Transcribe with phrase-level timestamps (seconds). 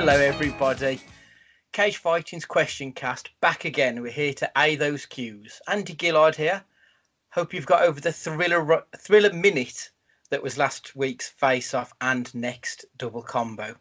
[0.00, 0.98] Hello, everybody.
[1.72, 4.00] Cage Fighting's Question Cast back again.
[4.00, 5.60] We're here to A those cues.
[5.68, 6.64] Andy Gillard here.
[7.28, 9.90] Hope you've got over the thriller thriller minute
[10.30, 13.74] that was last week's face off and next double combo.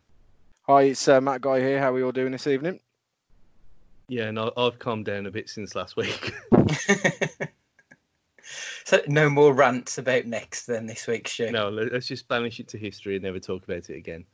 [0.63, 1.79] Hi, it's uh, Matt Guy here.
[1.79, 2.81] How are we all doing this evening?
[4.09, 6.34] Yeah, and I- I've calmed down a bit since last week.
[8.84, 11.49] so no more rants about next then this week's show.
[11.49, 14.26] no, let's just banish it to history and never talk about it again.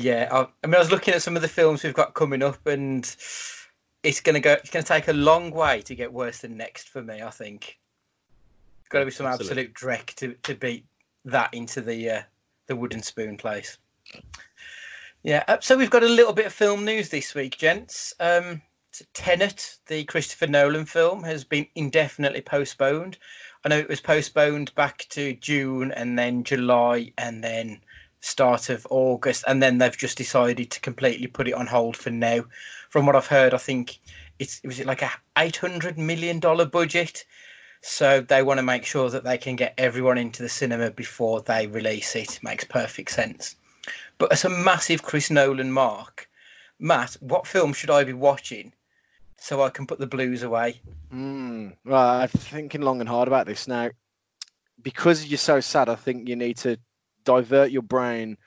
[0.00, 2.40] Yeah, I, I mean, I was looking at some of the films we've got coming
[2.40, 3.04] up, and
[4.04, 4.52] it's gonna go.
[4.52, 7.20] It's gonna take a long way to get worse than next for me.
[7.20, 7.80] I think.
[8.90, 9.64] Got to be some Absolutely.
[9.64, 10.86] absolute dreck to, to beat
[11.24, 12.22] that into the uh,
[12.68, 13.76] the wooden spoon place.
[15.24, 18.14] Yeah, uh, so we've got a little bit of film news this week, gents.
[18.20, 18.62] Um,
[19.14, 23.18] Tenet, the Christopher Nolan film, has been indefinitely postponed.
[23.64, 27.80] I know it was postponed back to June and then July and then
[28.20, 32.10] start of August, and then they've just decided to completely put it on hold for
[32.10, 32.44] now.
[32.90, 33.98] From what I've heard, I think
[34.38, 37.24] it's was it like a eight hundred million dollar budget,
[37.80, 41.42] so they want to make sure that they can get everyone into the cinema before
[41.42, 42.40] they release it.
[42.42, 43.56] Makes perfect sense.
[44.18, 46.28] But as a massive Chris Nolan mark,
[46.78, 48.72] Matt, what film should I be watching
[49.36, 50.80] so I can put the blues away?
[51.12, 53.90] Mm, right, I'm thinking long and hard about this now.
[54.82, 56.78] Because you're so sad, I think you need to
[57.28, 58.38] divert your brain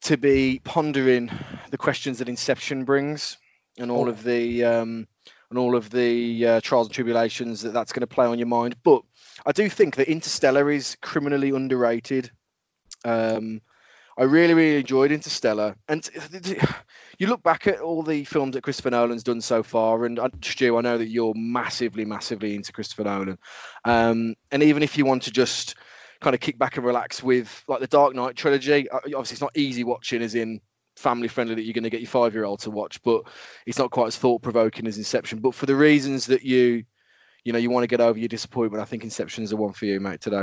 [0.00, 1.30] to be pondering
[1.70, 3.36] the questions that Inception brings
[3.76, 5.06] and all of the um,
[5.50, 8.48] and all of the uh, trials and tribulations that that's going to play on your
[8.48, 8.76] mind.
[8.82, 9.02] But
[9.44, 12.30] I do think that Interstellar is criminally underrated.
[13.04, 13.60] Um,
[14.16, 16.08] I really, really enjoyed Interstellar, and
[17.18, 20.30] you look back at all the films that Christopher Nolan's done so far, and uh,
[20.42, 23.38] Stu, I know that you're massively, massively into Christopher Nolan,
[23.84, 25.76] um, and even if you want to just
[26.20, 29.40] kind of kick back and relax with like the Dark Knight trilogy, uh, obviously it's
[29.40, 30.60] not easy watching, as in
[30.96, 33.22] family friendly that you're going to get your five year old to watch, but
[33.66, 35.38] it's not quite as thought provoking as Inception.
[35.38, 36.84] But for the reasons that you,
[37.44, 39.86] you know, you want to get over your disappointment, I think Inception's the one for
[39.86, 40.42] you, mate, today.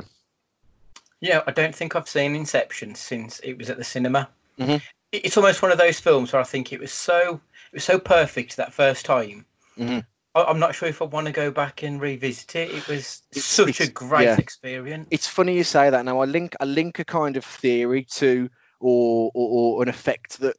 [1.20, 4.30] Yeah, I don't think I've seen Inception since it was at the cinema.
[4.58, 4.82] Mhm.
[5.12, 7.42] It's almost one of those films where I think it was so
[7.72, 9.46] it was so perfect that first time.
[9.78, 10.06] Mhm.
[10.36, 12.70] I'm not sure if I want to go back and revisit it.
[12.72, 14.38] It was It's- such a great yeah.
[14.38, 15.08] experience.
[15.12, 18.50] it's funny you say that now i link i link a kind of theory to
[18.82, 20.58] or or, or an effect that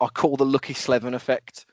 [0.00, 1.66] i call the lucky slevin effect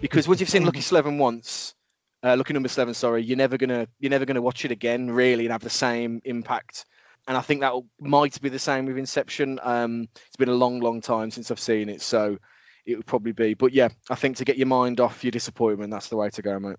[0.00, 1.74] because once you've seen lucky slevin once
[2.22, 5.44] uh, lucky number slevin sorry you're never gonna you're never gonna watch it again really
[5.44, 6.84] and have the same impact
[7.26, 10.78] and i think that might be the same with inception um it's been a long
[10.78, 12.38] long time since i've seen it so
[12.86, 15.90] it would probably be but yeah i think to get your mind off your disappointment
[15.90, 16.76] that's the way to go mate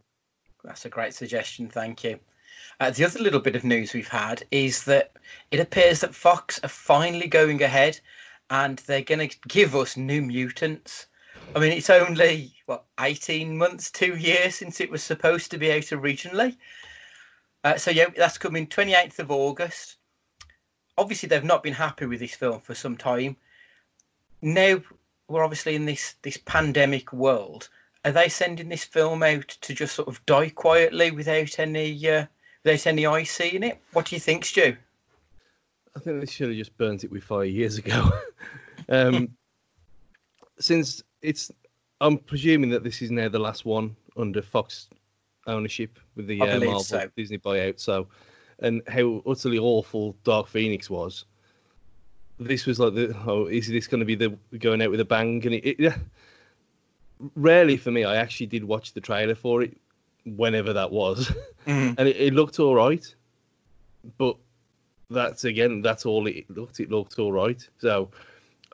[0.64, 1.68] That's a great suggestion.
[1.70, 2.20] Thank you.
[2.80, 5.14] Uh, the other little bit of news we've had is that
[5.52, 8.00] it appears that Fox are finally going ahead
[8.50, 11.08] and they're going to give us New Mutants.
[11.56, 15.72] I mean, it's only, what, 18 months, two years since it was supposed to be
[15.72, 16.58] out originally.
[17.64, 19.98] Uh, so, yeah, that's coming 28th of August.
[20.98, 23.38] Obviously, they've not been happy with this film for some time.
[24.42, 24.82] Now,
[25.28, 27.70] we're obviously in this, this pandemic world
[28.06, 32.26] are they sending this film out to just sort of die quietly without any uh,
[32.64, 33.80] without any eye seeing it?
[33.94, 34.76] What do you think, Stu?
[35.96, 38.10] I think they should have just burnt it with fire years ago.
[38.90, 39.30] um,
[40.60, 41.52] since it's,
[42.02, 44.90] I'm presuming that this is now the last one under Fox
[45.46, 47.10] ownership with the uh, Marvel so.
[47.16, 47.80] Disney buyout.
[47.80, 48.08] So,
[48.60, 51.26] and how utterly awful Dark Phoenix was.
[52.40, 55.06] This was like the oh, is this going to be the going out with a
[55.06, 55.46] bang?
[55.46, 55.98] And it, it yeah.
[57.36, 59.78] Rarely for me, I actually did watch the trailer for it,
[60.26, 61.32] whenever that was.
[61.64, 61.94] Mm-hmm.
[61.98, 63.16] and it, it looked all right
[64.18, 64.36] but
[65.10, 68.12] that's again that's all it looked it looked all right so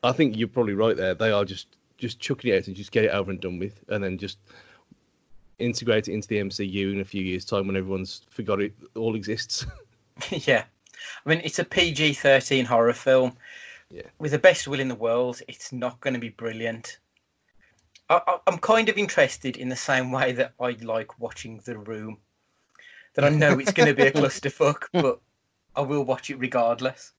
[0.02, 1.68] i think you're probably right there they are just
[2.00, 4.40] just chucking it out and just get it over and done with and then just
[5.60, 9.14] integrate it into the mcu in a few years time when everyone's forgot it all
[9.14, 9.68] exists
[10.32, 10.64] yeah,
[11.26, 13.38] I mean it's a PG thirteen horror film.
[13.90, 14.04] Yeah.
[14.20, 17.00] With the best will in the world, it's not going to be brilliant.
[18.10, 22.18] I, I'm kind of interested in the same way that I like watching The Room.
[23.16, 25.20] That I know it's going to be a clusterfuck, but
[25.76, 27.14] I will watch it regardless.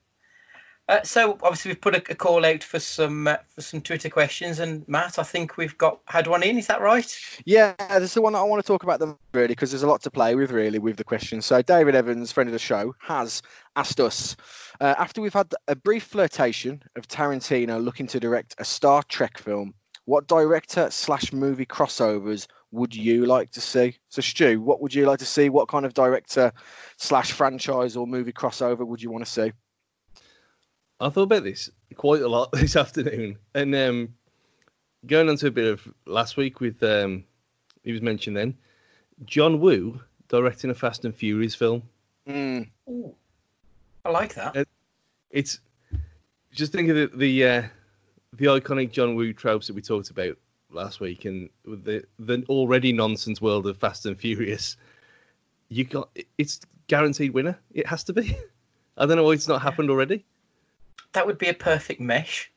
[0.91, 4.09] Uh, so obviously we've put a, a call out for some uh, for some Twitter
[4.09, 6.59] questions, and Matt, I think we've got had one in.
[6.59, 7.17] Is that right?
[7.45, 9.85] Yeah, this is the one that I want to talk about them really because there's
[9.85, 11.47] a lot to play with really with the questions.
[11.47, 13.41] So David Evans, friend of the show, has
[13.77, 14.37] asked us
[14.81, 19.39] uh, after we've had a brief flirtation of Tarantino looking to direct a Star Trek
[19.39, 19.75] film,
[20.11, 23.97] what director slash movie crossovers would you like to see?
[24.09, 25.49] So Stu, what would you like to see?
[25.49, 26.53] What kind of director
[26.97, 29.53] slash franchise or movie crossover would you want to see?
[30.99, 34.15] I thought about this quite a lot this afternoon, and um,
[35.07, 37.23] going on to a bit of last week with um,
[37.85, 38.59] he was mentioned then,
[39.27, 41.85] John Woo directing a Fast and Furious film.
[42.29, 42.69] Mm.
[42.89, 43.15] Ooh,
[44.05, 44.57] I like that.
[44.57, 44.65] Uh,
[45.31, 45.61] It's
[46.53, 47.63] just think of the the, uh,
[48.33, 50.37] the iconic John Woo tropes that we talked about
[50.71, 54.77] last week, and the the already nonsense world of Fast and Furious.
[55.69, 57.59] You got it's guaranteed winner.
[57.73, 58.37] It has to be.
[58.97, 60.25] I don't know why it's not happened already.
[61.13, 62.51] That would be a perfect mesh.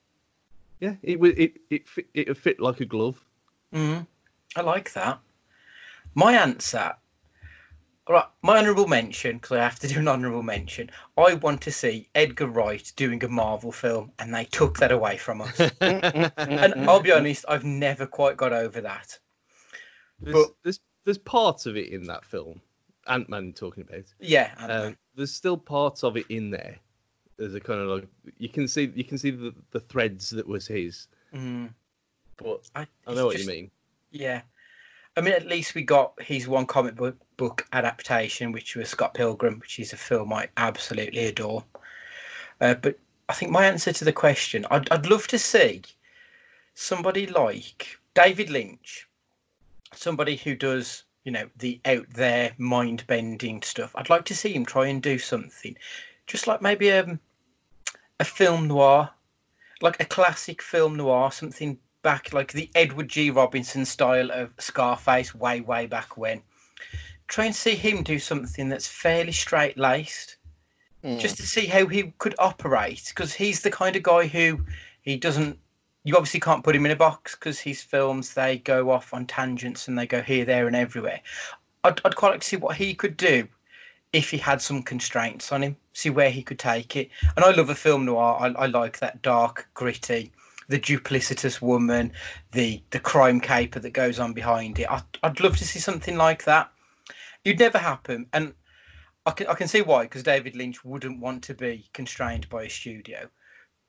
[0.79, 3.23] Yeah, it would it it fit, it would fit like a glove.
[3.73, 4.05] Mm,
[4.55, 5.19] I like that.
[6.13, 6.93] My answer.
[8.05, 10.89] All right, my honourable mention, because I have to do an honourable mention.
[11.17, 15.15] I want to see Edgar Wright doing a Marvel film, and they took that away
[15.15, 15.57] from us.
[15.81, 19.17] and I'll be honest, I've never quite got over that.
[20.19, 22.61] There's, But- there's there's parts of it in that film.
[23.07, 24.05] Ant Man talking about.
[24.21, 26.77] Yeah, I Um, there's still parts of it in there.
[27.37, 28.07] There's a kind of like
[28.37, 31.07] you can see you can see the, the threads that was his.
[31.33, 31.69] mm,
[32.37, 33.71] But I, I know what just- you mean.
[34.11, 34.41] Yeah.
[35.15, 39.13] I mean, at least we got his one comic book, book adaptation, which was Scott
[39.13, 41.63] Pilgrim, which is a film I absolutely adore.
[42.59, 42.97] Uh, but
[43.29, 45.83] I think my answer to the question, I'd, I'd love to see
[46.73, 49.07] somebody like David Lynch,
[49.93, 53.91] somebody who does, you know, the out there mind bending stuff.
[53.95, 55.77] I'd like to see him try and do something,
[56.25, 57.19] just like maybe um,
[58.19, 59.11] a film noir,
[59.81, 63.31] like a classic film noir, something back like the Edward G.
[63.31, 66.41] Robinson style of Scarface way, way back when.
[67.27, 70.37] Try and see him do something that's fairly straight laced,
[71.03, 71.19] Mm.
[71.19, 73.03] just to see how he could operate.
[73.09, 74.61] Because he's the kind of guy who
[75.01, 75.59] he doesn't.
[76.05, 79.25] You obviously can't put him in a box because his films they go off on
[79.25, 81.21] tangents and they go here, there, and everywhere.
[81.83, 83.47] I'd, I'd quite like to see what he could do
[84.13, 87.09] if he had some constraints on him, see where he could take it.
[87.35, 88.37] And I love a film noir.
[88.39, 90.31] I, I like that dark, gritty,
[90.67, 92.13] the duplicitous woman,
[92.51, 94.89] the the crime caper that goes on behind it.
[94.89, 96.71] I, I'd love to see something like that.
[97.43, 98.53] It'd never happen, and
[99.25, 102.63] I can I can see why because David Lynch wouldn't want to be constrained by
[102.63, 103.29] a studio.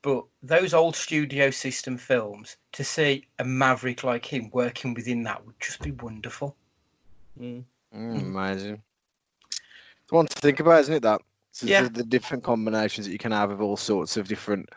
[0.01, 5.43] But those old studio system films, to see a maverick like him working within that
[5.45, 6.55] would just be wonderful.
[7.39, 7.63] Mm.
[7.93, 8.83] Mm, amazing.
[10.03, 11.03] It's one to think about, isn't it?
[11.03, 11.21] That
[11.53, 11.83] So Yeah.
[11.83, 14.69] the, the different combinations that you can have of all sorts of different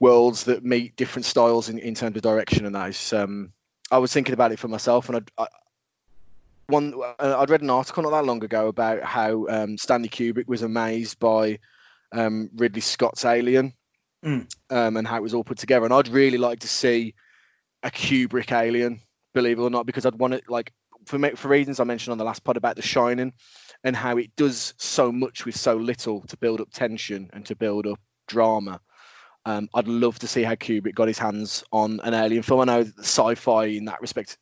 [0.00, 3.52] worlds that meet different styles in, in terms of direction and that is um
[3.90, 5.46] I was thinking about it for myself and I, I
[6.68, 10.46] one uh, I'd read an article not that long ago about how um, Stanley Kubrick
[10.46, 11.58] was amazed by
[12.12, 13.72] um, Ridley Scott's Alien
[14.24, 14.52] Mm.
[14.70, 17.14] um, and how it was all put together and I'd really like to see
[17.84, 19.00] a Kubrick Alien
[19.32, 20.72] believe it or not because I'd want it like
[21.06, 23.32] for me, for reasons I mentioned on the last pod about The Shining
[23.84, 27.56] and how it does so much with so little to build up tension and to
[27.56, 28.80] build up drama.
[29.44, 32.60] Um, I'd love to see how Kubrick got his hands on an alien film.
[32.60, 34.36] I know sci-fi in that respect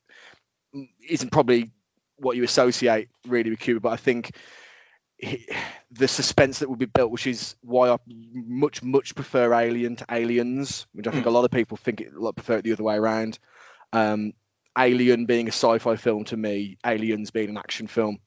[0.74, 1.70] mm, isn't probably
[2.16, 4.36] what you associate really with Kubrick, but I think
[5.18, 5.46] he,
[5.90, 10.06] the suspense that would be built, which is why I much much prefer Alien to
[10.10, 12.84] Aliens, which I think a lot of people think it like, prefer it the other
[12.84, 13.38] way around.
[13.92, 14.32] Um,
[14.78, 18.18] Alien being a sci-fi film to me, Aliens being an action film.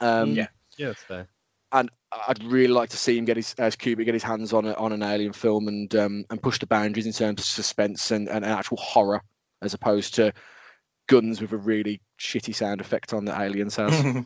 [0.00, 0.48] Um, Yeah.
[0.78, 1.28] Yeah, that's fair.
[1.72, 1.90] And
[2.28, 4.74] I'd really like to see him get his as Kubrick get his hands on a,
[4.74, 8.28] on an alien film and um, and push the boundaries in terms of suspense and,
[8.28, 9.22] and actual horror
[9.62, 10.32] as opposed to
[11.06, 14.24] guns with a really shitty sound effect on the aliens has.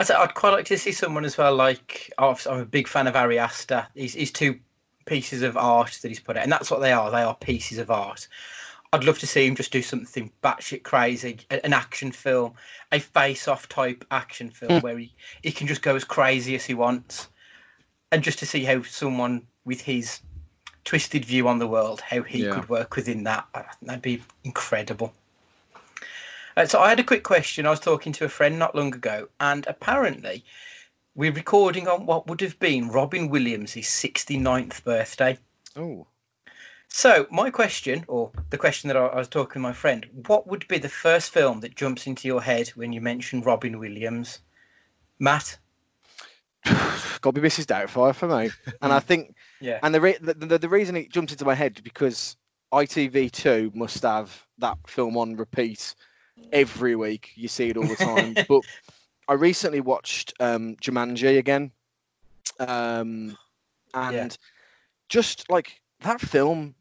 [0.00, 1.54] I'd, I'd quite like to see someone as well.
[1.54, 3.86] Like I'm a big fan of Ari Aster.
[3.94, 4.60] He's, he's two
[5.06, 7.10] pieces of art that he's put out, and that's what they are.
[7.10, 8.28] They are pieces of art.
[8.94, 12.54] I'd love to see him just do something batshit crazy, an action film,
[12.92, 16.74] a face-off type action film where he, he can just go as crazy as he
[16.74, 17.26] wants,
[18.12, 20.20] and just to see how someone with his
[20.84, 22.52] twisted view on the world, how he Yeah.
[22.52, 23.48] could work within that,
[23.82, 25.12] that'd be incredible.
[26.56, 27.66] Uh, so I had a quick question.
[27.66, 30.44] I was talking to a friend not long ago, and apparently
[31.16, 35.36] we're recording on what would have been Robin Williams' 69th birthday.
[35.74, 36.06] oh,
[36.96, 40.46] So my question, or the question that I, I was talking to my friend, what
[40.46, 44.38] would be the first film that jumps into your head when you mention Robin Williams?
[45.18, 45.58] Matt?
[46.64, 47.66] got to be Mrs.
[47.66, 48.52] Doubtfire for me.
[48.80, 49.80] And I think, Yeah.
[49.82, 52.36] and the, re- the, the the reason it jumped into my head is because
[52.72, 55.96] ITV2 must have that film on repeat
[56.52, 57.32] every week.
[57.34, 58.36] You see it all the time.
[58.48, 58.62] but
[59.26, 61.72] I recently watched um, Jumanji again,
[62.60, 63.36] um,
[63.94, 64.28] and Yeah.
[65.08, 66.76] just like that film,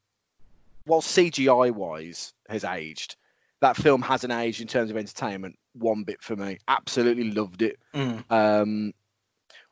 [0.86, 3.16] while CGI wise has aged,
[3.62, 6.58] that film hasn't aged in terms of entertainment one bit for me.
[6.68, 7.80] Absolutely loved it.
[7.94, 8.24] Mm.
[8.30, 8.94] Um,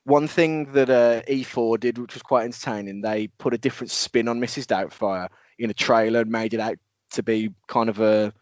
[0.04, 4.28] one thing that uh, E4 did, which was quite entertaining, they put a different spin
[4.28, 4.66] on Mrs.
[4.66, 6.78] Doubtfire in a trailer and made it out
[7.12, 8.34] to be kind of a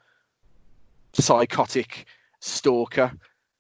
[1.14, 2.06] psychotic
[2.40, 3.12] stalker.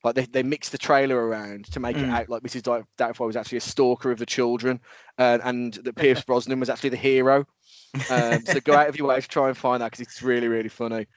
[0.03, 2.11] Like they, they mixed the trailer around to make it Mm.
[2.11, 2.61] out like Mrs.
[2.61, 4.79] Doub- Doubtfire was actually a stalker of the children,
[5.17, 7.45] uh, and that Pierce Brosnan was actually the hero.
[8.09, 10.47] Um, so go out of your way to try and find that because it's really
[10.47, 11.07] really funny.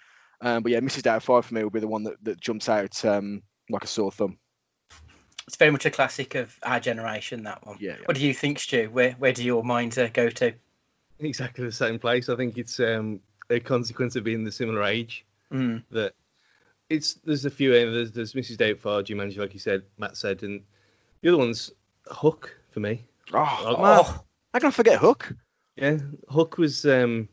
[0.41, 1.03] Um, but yeah, Mrs.
[1.03, 4.11] Doubtfire for me will be the one that, that jumps out um, like a sore
[4.11, 4.39] thumb.
[5.47, 7.45] It's very much a classic of our generation.
[7.45, 7.77] That one.
[7.81, 8.07] Yeah, yeah.
[8.07, 8.89] What do you think, Stu?
[8.91, 10.55] Where where do your minds uh, go to?
[11.21, 12.29] Exactly the same place.
[12.29, 13.21] I think it's um,
[13.51, 15.83] a consequence of being the similar age Mm.
[15.91, 16.15] that
[16.93, 18.57] it's there's a few uh, there's, there's Mrs.
[18.57, 20.63] Doubtfire, Jumanji, like you said, Matt said, and
[21.23, 21.73] the other one's
[22.09, 23.05] Hook for me.
[23.33, 23.77] Oh, Oh.
[23.79, 25.33] Oh, How can I forget Hook?
[25.77, 27.29] Yeah, Hook was um,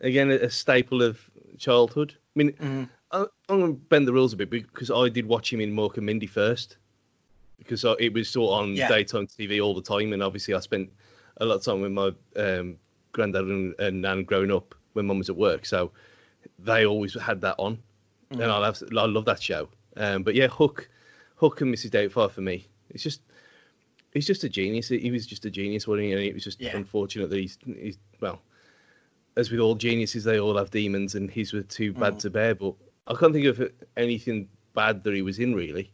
[0.00, 1.20] again a, a staple of
[1.58, 2.14] childhood.
[2.16, 2.88] I mean, mm.
[3.12, 5.72] I, I'm going to bend the rules a bit because I did watch him in
[5.74, 6.78] Mork and Mindy first
[7.58, 8.88] because I, it was sort of on Yeah.
[8.88, 10.90] daytime TV all the time, and obviously I spent
[11.38, 12.76] a lot of time with my um,
[13.12, 15.90] granddad and, and nan growing up when mum was at work, so
[16.58, 17.78] they always had that on,
[18.30, 19.68] and I love I love that show.
[19.96, 20.88] Um, but yeah, Hook,
[21.36, 21.90] Hook and Mrs.
[21.90, 23.22] Doubtfire for me, it's just.
[24.12, 24.88] He's just a genius.
[24.88, 26.12] He was just a genius, wasn't he?
[26.12, 26.76] And it was just Yeah.
[26.76, 28.42] unfortunate that he's, he's well,
[29.36, 32.18] as with all geniuses, they all have demons, and his were too bad Mm.
[32.18, 32.54] to bear.
[32.56, 32.74] But
[33.06, 35.92] I can't think of anything bad that he was in really.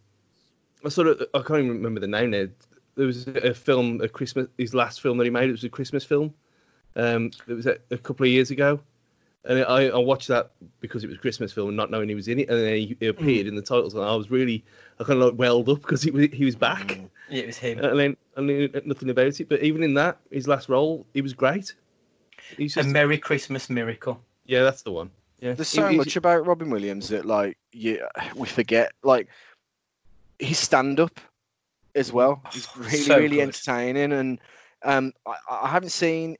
[0.82, 2.46] I sort of I can't even remember the name now.
[2.94, 5.50] There was a film, a Christmas, his last film that he made.
[5.50, 6.32] It was a Christmas film.
[6.94, 8.80] Um, it was a, a couple of years ago,
[9.48, 10.50] and I, I watched that
[10.80, 12.96] because it was a Christmas film, not knowing he was in it, and then he,
[13.00, 14.64] he appeared in the titles, and I was really,
[15.00, 16.98] I kind of like welled up because he was he was back,
[17.30, 17.78] Yeah, it was him.
[17.78, 19.48] and then I knew nothing about it.
[19.48, 21.74] But even in that, his last role, he was great.
[22.56, 24.20] He's a Merry Christmas miracle.
[24.46, 25.10] yeah, that's the one.
[25.40, 28.92] Yeah, There's He- so he's- much about Robin Williams that like yeah we forget.
[29.02, 29.28] Like
[30.38, 31.18] his stand up
[31.94, 32.42] as well.
[32.52, 33.42] He's Oh, really so really good.
[33.42, 34.38] entertaining, and
[34.82, 36.36] um I, I haven't seen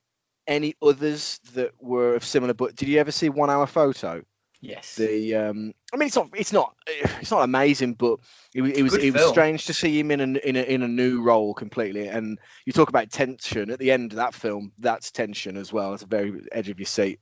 [0.46, 2.54] any others that were of similar.
[2.54, 4.22] But did you ever see One Hour Photo?
[4.60, 4.96] Yes.
[4.96, 8.18] The um I mean it's not it's not it's not amazing, but
[8.54, 10.82] it, it was Good it was strange to see him in a in a in
[10.82, 12.08] a new role completely.
[12.08, 14.72] And you talk about tension at the end of that film.
[14.78, 15.94] That's tension as well.
[15.94, 17.20] It's a very edge of your seat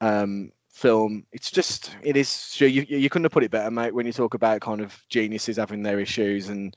[0.00, 1.24] um, film.
[1.32, 2.52] It's just it is.
[2.52, 3.94] Sure, you you couldn't have put it better, mate.
[3.94, 6.76] When you talk about kind of geniuses having their issues and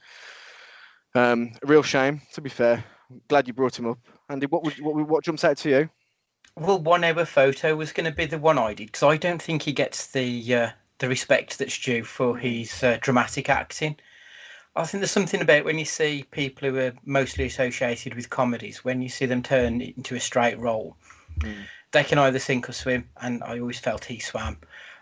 [1.15, 2.22] um, a real shame.
[2.34, 2.84] To be fair,
[3.28, 4.00] glad you brought him up.
[4.30, 5.90] Andy, what would what what jumps out to you?
[6.56, 9.42] Well, one hour photo was going to be the one I did because I don't
[9.42, 13.98] think he gets the uh, the respect that's due for his uh, dramatic acting.
[14.76, 18.86] I think there's something about when you see people who are mostly associated with comedies,
[18.86, 20.96] when you see them turn into a straight role,
[21.40, 21.66] Mm.
[21.92, 23.10] they can either sink or swim.
[23.22, 24.58] And I always felt he swam.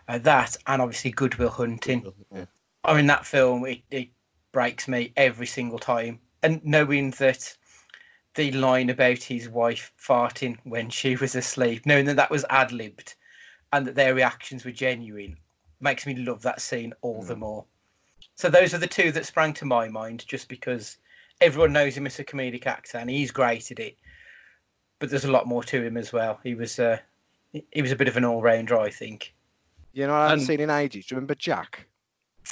[0.08, 2.12] Uh, that and obviously Good Will Hunting.
[2.34, 2.44] Yeah.
[2.84, 4.08] I mean, that film it, it
[4.52, 6.20] breaks me every single time.
[6.42, 7.56] And knowing that
[8.36, 12.70] the line about his wife farting when she was asleep, knowing that that was ad
[12.70, 13.14] libbed,
[13.72, 15.36] and that their reactions were genuine,
[15.80, 17.64] makes me love that scene all the more.
[18.36, 20.96] So those are the two that sprang to my mind, just because
[21.40, 23.96] everyone knows him as a comedic actor and he's great at it.
[24.98, 26.38] But there's a lot more to him as well.
[26.42, 26.98] He was uh,
[27.52, 29.34] he- he was a bit of an all rounder, I think.
[29.92, 31.06] You know, I haven't And- seen in ages.
[31.06, 31.86] Do you remember Jack?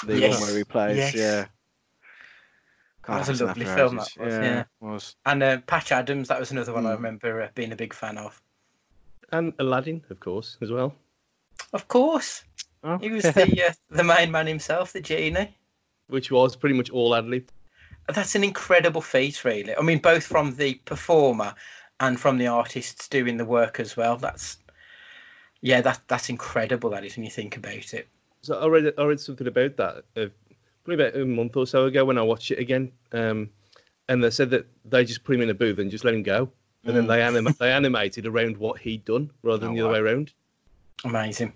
[0.07, 0.41] The Yes.
[0.41, 0.97] one where he plays.
[0.97, 1.15] Yes.
[1.15, 1.47] Yeah.
[3.07, 4.15] That was a I've seen lovely film, ages.
[4.15, 4.61] that was, yeah.
[4.61, 5.17] it was.
[5.27, 6.97] And uh, Patch Adams, that was another one I Mm.
[6.97, 8.41] remember uh, being a big fan of.
[9.33, 10.95] and Aladdin, of course, as well.
[11.73, 12.45] Of course,
[12.83, 12.99] Oh.
[12.99, 15.57] he was the uh, the main man himself, the genie.
[16.09, 17.49] which was pretty much all ad lib.
[18.09, 19.75] That's an incredible feat, really.
[19.75, 21.55] I mean, both from the performer
[22.01, 24.17] and from the artists doing the work as well.
[24.19, 24.59] That's
[25.63, 26.91] yeah, that that's incredible.
[26.91, 28.07] That is when you think about it.
[28.43, 30.05] So I read I read something about that
[30.85, 33.51] probably about a month or so ago when I watched it again, um,
[34.09, 36.23] and they said that they just put him in a booth and just let him
[36.23, 36.51] go,
[36.85, 37.09] and then Mm.
[37.09, 39.95] they anim- they animated around what he'd done rather than Oh, the other wow.
[39.95, 40.33] way around.
[41.05, 41.53] Amazing.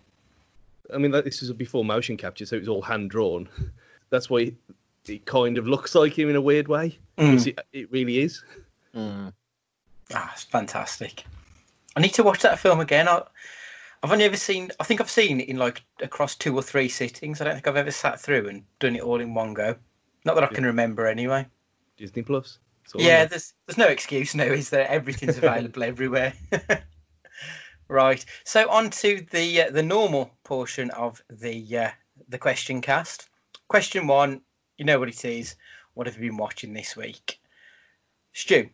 [0.92, 3.48] I mean, this is before motion capture, so it was all hand drawn.
[4.10, 4.54] That's why it,
[5.06, 6.98] it kind of looks like him in a weird way.
[7.18, 7.46] Mm.
[7.46, 8.42] It, it really is.
[8.94, 9.32] Mm.
[10.14, 11.24] Ah, it's fantastic.
[11.94, 13.06] I need to watch that film again.
[13.08, 13.22] I,
[14.02, 14.70] I've only ever seen.
[14.78, 17.40] I think I've seen it in like across two or three sittings.
[17.40, 19.76] I don't think I've ever sat through and done it all in one go.
[20.24, 21.46] Not that I can remember anyway.
[21.96, 22.58] Disney Plus.
[22.94, 23.26] Yeah, there.
[23.26, 24.88] there's there's no excuse now, is there?
[24.88, 26.32] Everything's available everywhere.
[27.88, 28.24] right.
[28.44, 31.90] So on to the uh, the normal portion of the uh,
[32.28, 33.28] the question cast.
[33.68, 34.42] Question one.
[34.76, 35.56] You know what it is.
[35.94, 37.40] What have you been watching this week?
[38.32, 38.70] Stu.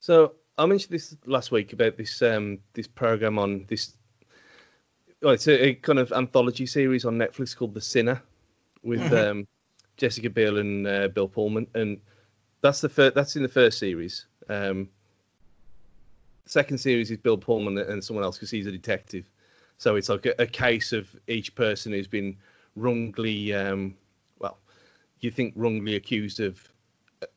[0.00, 3.94] So I mentioned this last week about this um this program on this.
[5.22, 8.20] Well, it's a, a kind of anthology series on Netflix called The Sinner,
[8.82, 9.30] with Mhm.
[9.30, 9.46] um,
[9.96, 12.00] Jessica Biel and uh, Bill Pullman, and
[12.60, 13.14] that's the first.
[13.14, 14.26] That's in the first series.
[14.48, 14.88] Um,
[16.46, 19.30] second series is Bill Pullman and someone else because he's a detective,
[19.78, 22.36] So it's like a, a case of each person who's been
[22.76, 23.94] wrongly, um,
[24.40, 24.58] well,
[25.20, 26.68] you think wrongly accused of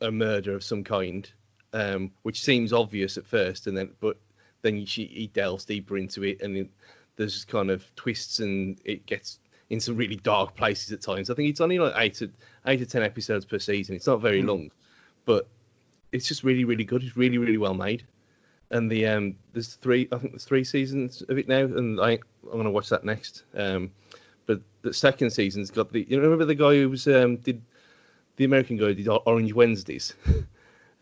[0.01, 1.31] a murder of some kind,
[1.73, 4.17] um, which seems obvious at first, and then but
[4.61, 6.69] then she, he delves deeper into it, and it,
[7.17, 11.29] there's kind of twists, and it gets in some really dark places at times.
[11.29, 12.29] I think it's only like eight to
[12.67, 13.95] eight to ten episodes per season.
[13.95, 14.47] It's not very Mm.
[14.47, 14.71] long,
[15.25, 15.47] but
[16.11, 17.03] it's just really, really good.
[17.03, 18.05] It's really, really well made.
[18.71, 22.11] And the um, there's three, I think there's three seasons of it now, and I
[22.51, 23.43] I'm gonna watch that next.
[23.55, 23.91] Um,
[24.47, 27.61] but the second season's got the you remember the guy who was um did
[28.37, 30.13] the American guy who did Orange Wednesdays.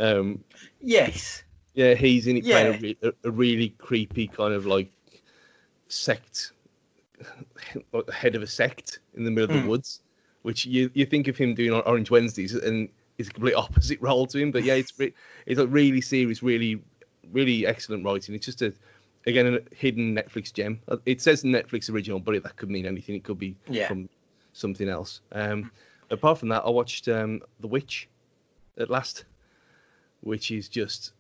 [0.04, 0.44] um,
[0.82, 1.44] Yes.
[1.74, 4.90] yeah, he's in it playing a, re- a, really creepy kind of like
[5.88, 6.52] sect,
[7.94, 9.64] like the head of a sect in the middle of Mm.
[9.64, 10.02] the woods,
[10.42, 14.02] which you you think of him doing on Orange Wednesdays, and it's a complete opposite
[14.02, 14.52] role to him.
[14.52, 15.14] But yeah, it's re-
[15.46, 16.82] it's a really serious, really
[17.32, 18.36] really excellent writing.
[18.36, 18.74] It's just a
[19.26, 20.80] again a hidden Netflix gem.
[20.88, 23.16] Uh, It says Netflix original, but that could mean anything.
[23.16, 23.88] It could be Yeah.
[23.88, 24.10] from
[24.54, 25.22] something else.
[25.32, 25.72] Um,
[26.10, 28.08] apart from that, I watched um, The Witch
[28.78, 29.24] at last,
[30.24, 31.12] which is just.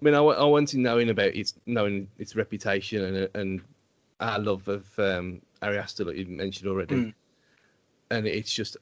[0.00, 3.60] I mean, I, wa- I went in knowing about its knowing its reputation and and
[4.20, 7.14] our love of um, Ari Aster, like you mentioned already, Mm.
[8.10, 8.76] and it's just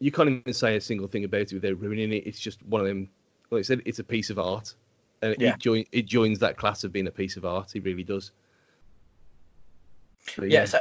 [0.00, 2.26] you can't even say a single thing about it without ruining it.
[2.26, 3.08] It's just one of them.
[3.50, 4.74] Like I said, it's a piece of art,
[5.22, 5.54] and Yeah.
[5.54, 7.76] it, join, it joins that class of being a piece of art.
[7.76, 8.32] It really does.
[10.36, 10.64] But Yeah.
[10.64, 10.80] So,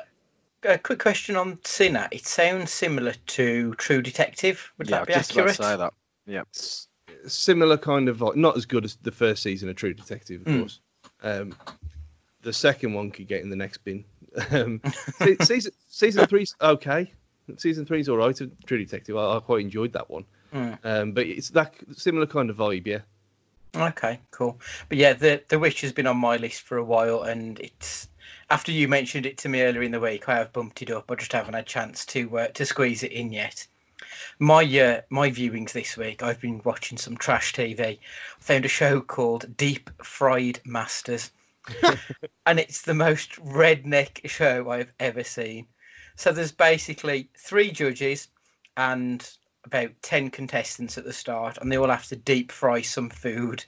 [0.63, 2.07] a quick question on Sinner.
[2.11, 4.71] It sounds similar to True Detective.
[4.77, 5.57] Would yeah, that be just about accurate?
[5.57, 5.93] to say that.
[6.25, 6.43] Yeah.
[7.27, 10.47] Similar kind of like not as good as the first season of True Detective, of
[10.47, 10.59] Mm.
[10.61, 10.79] course.
[11.21, 11.55] Um,
[12.41, 14.03] the second one could get in the next bin.
[14.51, 14.81] Um,
[15.43, 17.11] season season three's okay.
[17.57, 18.39] Season three's all right.
[18.41, 20.25] of True Detective, I, I quite enjoyed that one.
[20.53, 20.77] Mm.
[20.83, 22.99] Um, but it's that similar kind of vibe, yeah.
[23.75, 24.59] Okay, cool.
[24.89, 28.07] But yeah, the the Witch has been on my list for a while, and it's
[28.49, 31.09] after you mentioned it to me earlier in the week, I have bumped it up.
[31.09, 33.65] I just haven't had a chance to uh, to squeeze it in yet.
[34.39, 37.79] My uh, my viewings this week, I've been watching some trash TV.
[37.81, 37.97] I
[38.39, 41.31] found a show called Deep Fried Masters,
[42.45, 45.67] and it's the most redneck show I've ever seen.
[46.15, 48.27] So there's basically three judges
[48.77, 49.27] and
[49.65, 53.63] about 10 contestants at the start and they all have to deep fry some food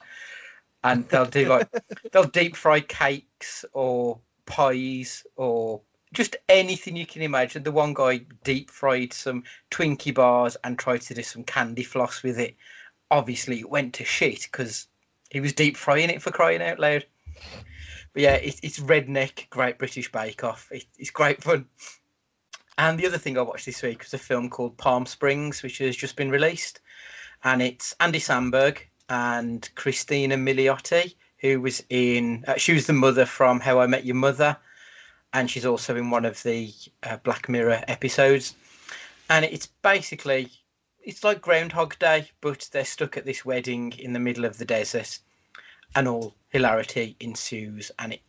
[0.83, 1.69] and they'll do like
[2.11, 5.81] they'll deep fry cakes or pies or
[6.15, 7.63] just anything you can imagine.
[7.63, 12.23] The one guy deep fried some twinkie bars and tried to do some candy floss
[12.23, 12.55] with it.
[13.11, 14.87] Obviously it went to shit because
[15.29, 17.05] he was deep frying it for crying out loud.
[18.13, 20.69] But yeah it, it's redneck great british bake off.
[20.71, 21.67] It, it's great fun.
[22.77, 25.77] And the other thing I watched this week was a film called Palm Springs, which
[25.77, 26.81] has just been released.
[27.43, 33.25] And it's Andy Samberg and Christina Milioti, who was in, uh, she was the mother
[33.25, 34.57] from How I Met Your Mother.
[35.35, 38.55] And she's also in one of the uh, Black Mirror episodes.
[39.29, 40.49] And it's basically,
[41.03, 44.63] it's like Groundhog Day, but they're stuck at this wedding in the middle of the
[44.63, 45.19] desert.
[45.93, 47.91] And all hilarity ensues.
[47.99, 48.21] And it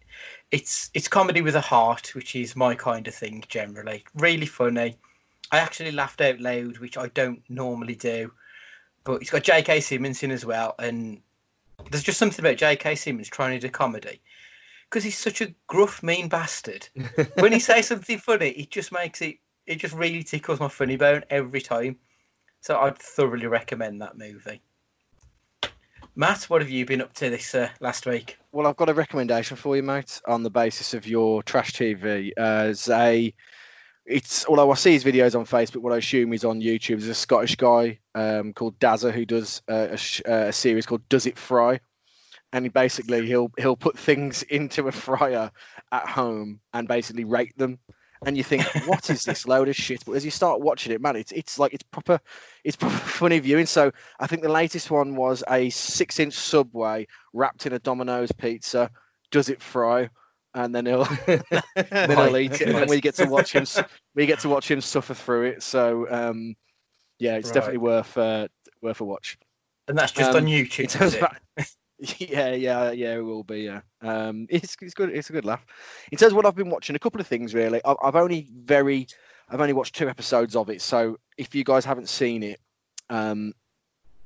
[0.51, 4.05] it's it's comedy with a heart, which is my kind of thing generally.
[4.17, 4.97] Really funny.
[5.53, 8.33] I actually laughed out loud, which I don't normally do.
[9.05, 9.81] But it's got J.K.
[9.81, 11.21] Simmons in as well, and
[11.89, 12.97] there's just something about J.K.
[12.97, 14.21] Simmons trying to do comedy
[14.91, 16.89] because he's such a gruff, mean bastard.
[17.39, 20.97] when he says something funny, it just makes it it just really tickles my funny
[20.97, 21.97] bone every time.
[22.61, 24.61] So I'd thoroughly recommend that movie.
[26.19, 28.39] Matt, what have you been up to this uh, last week?
[28.51, 32.33] Well, I've got a recommendation for you, mate, on the basis of your trash TV.
[32.39, 33.35] As a,
[34.07, 37.01] it's although I see his videos on Facebook, what I assume is on YouTube.
[37.01, 40.87] There's a Scottish guy um, called Dazza who does uh, a, sh- uh, a series
[40.87, 41.81] called Does It Fry,
[42.53, 45.51] and he basically he'll he'll put things into a fryer
[45.93, 47.79] at home and basically rate them.
[48.25, 50.03] And you think, what is this load of shit?
[50.07, 52.19] But as you start watching it, man, it's it's like it's proper,
[52.65, 53.67] it's proper funny viewing.
[53.67, 58.91] So I think the latest one was a six-inch Subway wrapped in a Domino's pizza.
[59.31, 60.09] Does it fry?
[60.55, 63.67] And then he'll then he'll eat it, and we get to watch him.
[64.15, 65.63] We get to watch him suffer through it.
[65.63, 66.57] So um,
[67.19, 67.55] yeah, it's Right.
[67.55, 68.49] definitely worth uh,
[68.81, 69.37] worth a watch.
[69.89, 70.91] And that's just Um, on YouTube.
[71.99, 73.63] Is yeah, yeah, yeah, it will be.
[73.63, 75.11] Yeah, um, it's it's good.
[75.11, 75.65] It's a good laugh.
[76.13, 77.81] In terms of what I've been watching, a couple of things really.
[77.85, 79.07] I've, I've only very,
[79.49, 80.83] I've only watched two episodes of it.
[80.83, 82.61] So if you guys haven't seen it,
[83.11, 83.55] um,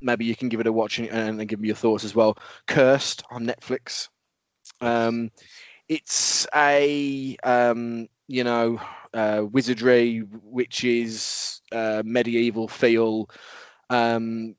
[0.00, 2.37] maybe you can give it a watch and, and give me your thoughts as well.
[2.66, 4.09] Cursed on Netflix.
[4.80, 5.30] Um,
[5.88, 8.80] it's a um, you know
[9.14, 13.28] uh, wizardry, witches, uh, medieval feel,
[13.90, 14.54] um,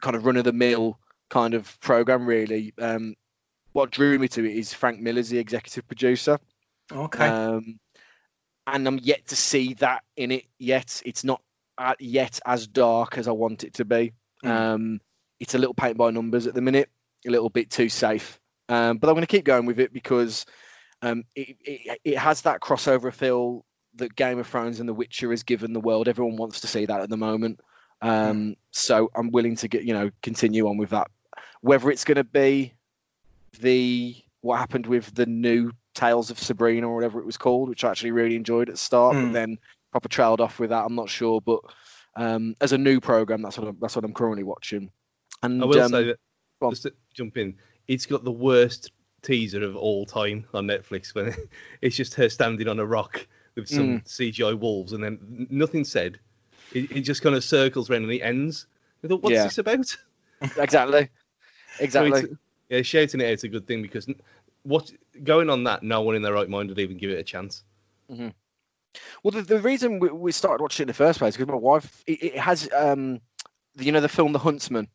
[0.00, 0.98] kind of run of the mill
[1.32, 2.74] kind of program really.
[2.78, 3.14] Um,
[3.72, 6.38] what drew me to it is Frank Miller's the executive producer,
[6.94, 7.26] Okay.
[7.26, 7.78] Um,
[8.66, 11.02] and I'm yet to see that in it yet.
[11.04, 11.42] It's not
[11.78, 14.12] uh, yet as dark as I want it to be.
[14.44, 14.50] Mm.
[14.50, 15.00] Um,
[15.40, 16.88] it's a little paint by numbers at the minute,
[17.26, 18.40] a little bit too safe.
[18.68, 20.46] Um, but I'm going to keep going with it because
[21.02, 23.64] um, it, it, it has that crossover feel
[23.96, 26.08] that Game of Thrones and The Witcher has given the world.
[26.08, 27.60] Everyone wants to see that at the moment.
[28.00, 31.08] Um, so I'm willing to get you know continue on with that.
[31.62, 32.74] Whether it's going to be
[33.60, 37.84] the what happened with the new Tales of Sabrina or whatever it was called, which
[37.84, 39.22] I actually really enjoyed at the start, Mm.
[39.22, 39.58] but then
[39.90, 40.84] proper trailed off with that.
[40.84, 41.60] I'm not sure, but
[42.16, 44.90] um, as a new program, that's what I'm, that's what I'm currently watching.
[45.42, 46.18] And I will um, say that
[46.70, 47.56] just to jump in,
[47.88, 48.90] it's got the worst
[49.22, 51.34] teaser of all time on Netflix when
[51.82, 54.04] it's just her standing on a rock with some Mm.
[54.04, 56.18] CGI wolves and then nothing said.
[56.72, 58.66] It, it just kind of circles around and it ends.
[59.04, 59.44] I thought, what's Yeah.
[59.44, 59.94] this about?
[60.56, 61.10] exactly,
[61.80, 62.20] exactly.
[62.20, 64.08] it's- yeah, shouting it out's a good thing because
[64.62, 64.90] what
[65.24, 67.64] going on that, no one in their right mind would even give it a chance.
[68.08, 71.58] Well, the, the reason we, we started watching it in the first place because my
[71.58, 73.20] wife it, it has um,
[73.74, 74.88] the, you know, the film The Huntsman.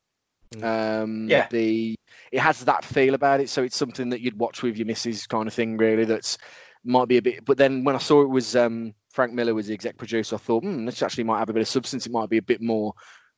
[0.61, 1.47] Um, Yeah.
[1.51, 1.95] The
[2.31, 5.27] it has that feel about it, so it's something that you'd watch with your missus,
[5.27, 5.77] kind of thing.
[5.77, 6.37] Really, that's
[6.83, 7.45] might be a bit.
[7.45, 10.39] But then when I saw it was um, Frank Miller was the exec producer, I
[10.39, 12.05] thought, hmm, this actually might have a bit of substance.
[12.05, 12.93] It might be a bit more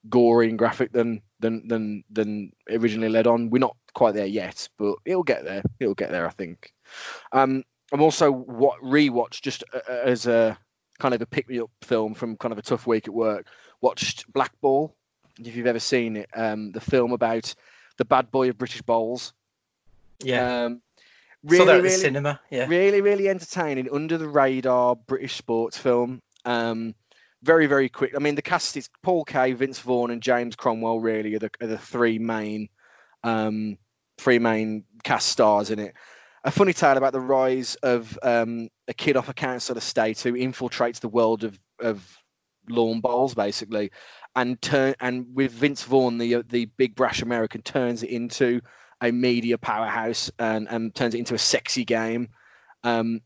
[0.08, 3.50] gory and graphic than than than than originally led on.
[3.50, 5.64] We're not quite there yet, but it'll get there.
[5.80, 6.74] It'll get there, I think.
[7.32, 10.58] Um, I'm also what rewatched just uh, uh, as a
[11.00, 13.48] kind of a pick me up film from kind of a tough week at work.
[13.82, 14.94] Watched Black Ball.
[15.40, 17.54] If you've ever seen it, um, the film about
[17.98, 19.34] the bad boy of British bowls.
[20.22, 20.66] yeah.
[20.66, 20.82] Um,
[21.44, 22.40] really, really, cinema.
[22.50, 22.68] Yeah.
[22.68, 26.22] really, really entertaining, under the radar British sports film.
[26.44, 26.94] Um,
[27.44, 28.14] very, very quick.
[28.16, 31.00] I mean, the cast is Paul Kaye, Vince Vaughn, and James Cromwell.
[31.00, 32.70] Really, are the, are the three main,
[33.24, 33.78] um,
[34.18, 35.94] three main cast stars in it.
[36.44, 40.34] A funny tale about the rise of um, a kid off a council estate who
[40.34, 42.18] infiltrates the world of of
[42.70, 43.92] lawn bowls, basically,
[44.36, 48.62] and turn and with Vince Vaughn, the the big brash American, turns it into
[49.02, 52.30] a media powerhouse and, and turns it into a sexy game.
[52.84, 53.22] Um,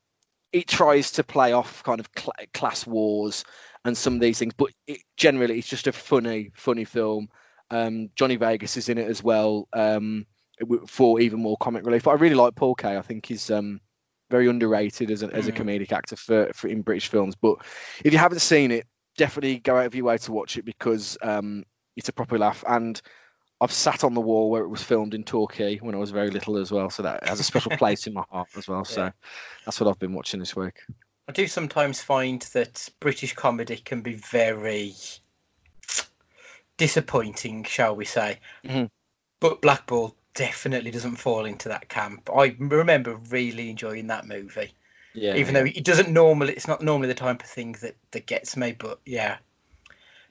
[0.52, 3.44] it tries to play off kind of cl- class wars
[3.86, 7.28] and some of these things, but it, generally it's just a funny, funny film.
[7.70, 10.26] Um, Johnny Vegas is in it as well um,
[10.88, 12.04] for even more comic relief.
[12.04, 12.98] But I really like Paul Kaye.
[12.98, 13.82] I think he's um,
[14.30, 15.58] very underrated as a, as a Mm.
[15.58, 17.36] comedic actor for, for in British films.
[17.36, 17.58] But
[18.04, 18.86] if you haven't seen it,
[19.18, 21.64] definitely go out of your way to watch it because um,
[21.96, 22.64] it's a proper laugh.
[22.68, 23.02] And
[23.62, 26.30] I've sat on the wall where it was filmed in Torquay when I was very
[26.30, 28.86] little as well, so that has a special place in my heart as well.
[28.86, 29.12] So Yeah.
[29.66, 30.80] that's what I've been watching this week.
[31.28, 34.94] I do sometimes find that British comedy can be very
[36.78, 38.40] disappointing, shall we say.
[38.66, 38.90] Mhm.
[39.40, 42.30] But Blackball definitely doesn't fall into that camp.
[42.30, 44.74] I remember really enjoying that movie,
[45.14, 46.54] Yeah, even though it doesn't normally.
[46.54, 48.74] It's not normally the type of thing that that gets me.
[48.74, 49.38] But yeah,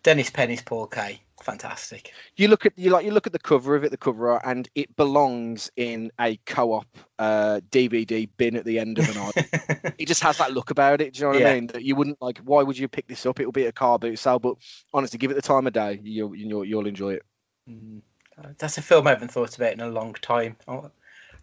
[0.02, 2.12] Dennis Pennis Paul Kaye, fantastic.
[2.36, 4.42] you look at you like you look at the cover of it, the cover art,
[4.44, 6.86] and it belongs in a co-op
[7.18, 9.92] uh, DVD bin at the end of an aisle.
[9.98, 11.14] it just has that look about it.
[11.14, 11.50] Do you know what Yeah.
[11.50, 11.66] I mean?
[11.68, 12.38] That you wouldn't like.
[12.38, 13.38] Why would you pick this up?
[13.38, 14.56] It'll be at a car boot sale, but
[14.92, 16.00] honestly, give it the time of day.
[16.02, 17.22] You'll you'll, you'll enjoy it.
[17.70, 18.02] Mm.
[18.36, 20.56] Uh, That's a film I haven't thought about in a long time.
[20.66, 20.90] I'm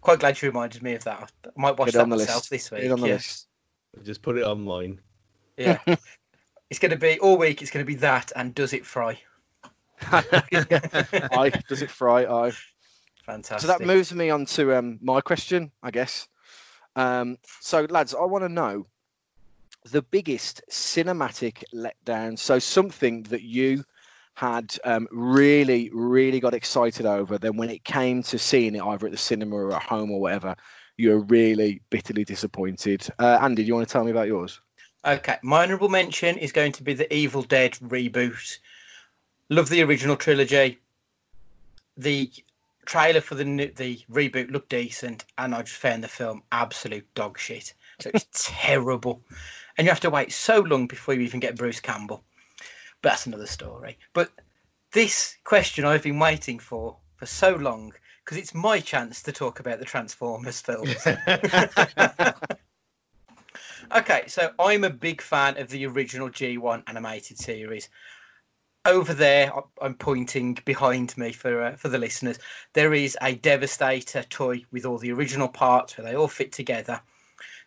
[0.02, 1.32] quite glad you reminded me of that.
[1.46, 2.50] I might watch Get it that on the myself list.
[2.50, 2.82] this week.
[2.82, 3.14] Get it on the yeah.
[3.14, 3.48] list.
[4.04, 5.00] Just put it online.
[5.56, 5.78] Yeah.
[6.70, 7.62] it's going to be all week.
[7.62, 9.20] It's going to be that and does it fry?
[10.12, 12.26] Aye, does it fry?
[12.26, 12.52] Aye.
[13.26, 13.62] Fantastic.
[13.62, 16.28] So that moves me on to um, my question, I guess.
[16.96, 18.88] Um, so, lads, I want to know
[19.92, 22.40] the biggest cinematic letdown.
[22.40, 23.84] So, something that you
[24.34, 27.38] had um, really, really got excited over.
[27.38, 30.20] Then, when it came to seeing it either at the cinema or at home or
[30.20, 30.56] whatever,
[30.98, 33.08] you were really bitterly disappointed.
[33.20, 34.60] Uh, Andy, do you want to tell me about yours?
[35.06, 38.60] Okay, my honourable mention is going to be the Evil Dead reboot.
[39.50, 40.80] Love the original trilogy.
[41.96, 42.32] The
[42.86, 47.14] trailer for the new, the reboot looked decent, and I just found the film absolute
[47.14, 47.74] dog shit.
[48.02, 49.22] So it's terrible,
[49.78, 52.24] and you have to wait so long before you even get Bruce Campbell.
[53.02, 53.98] But that's another story.
[54.14, 54.32] But
[54.92, 57.94] this question I've been waiting for for so long
[58.26, 61.08] because it's my chance to talk about the Transformers films.
[63.96, 67.90] Okay, so I'm a big fan of the original G1 animated series.
[68.86, 72.40] Over there, I'm pointing behind me for uh, for the listeners.
[72.74, 77.02] There is a Devastator toy with all the original parts where they all fit together.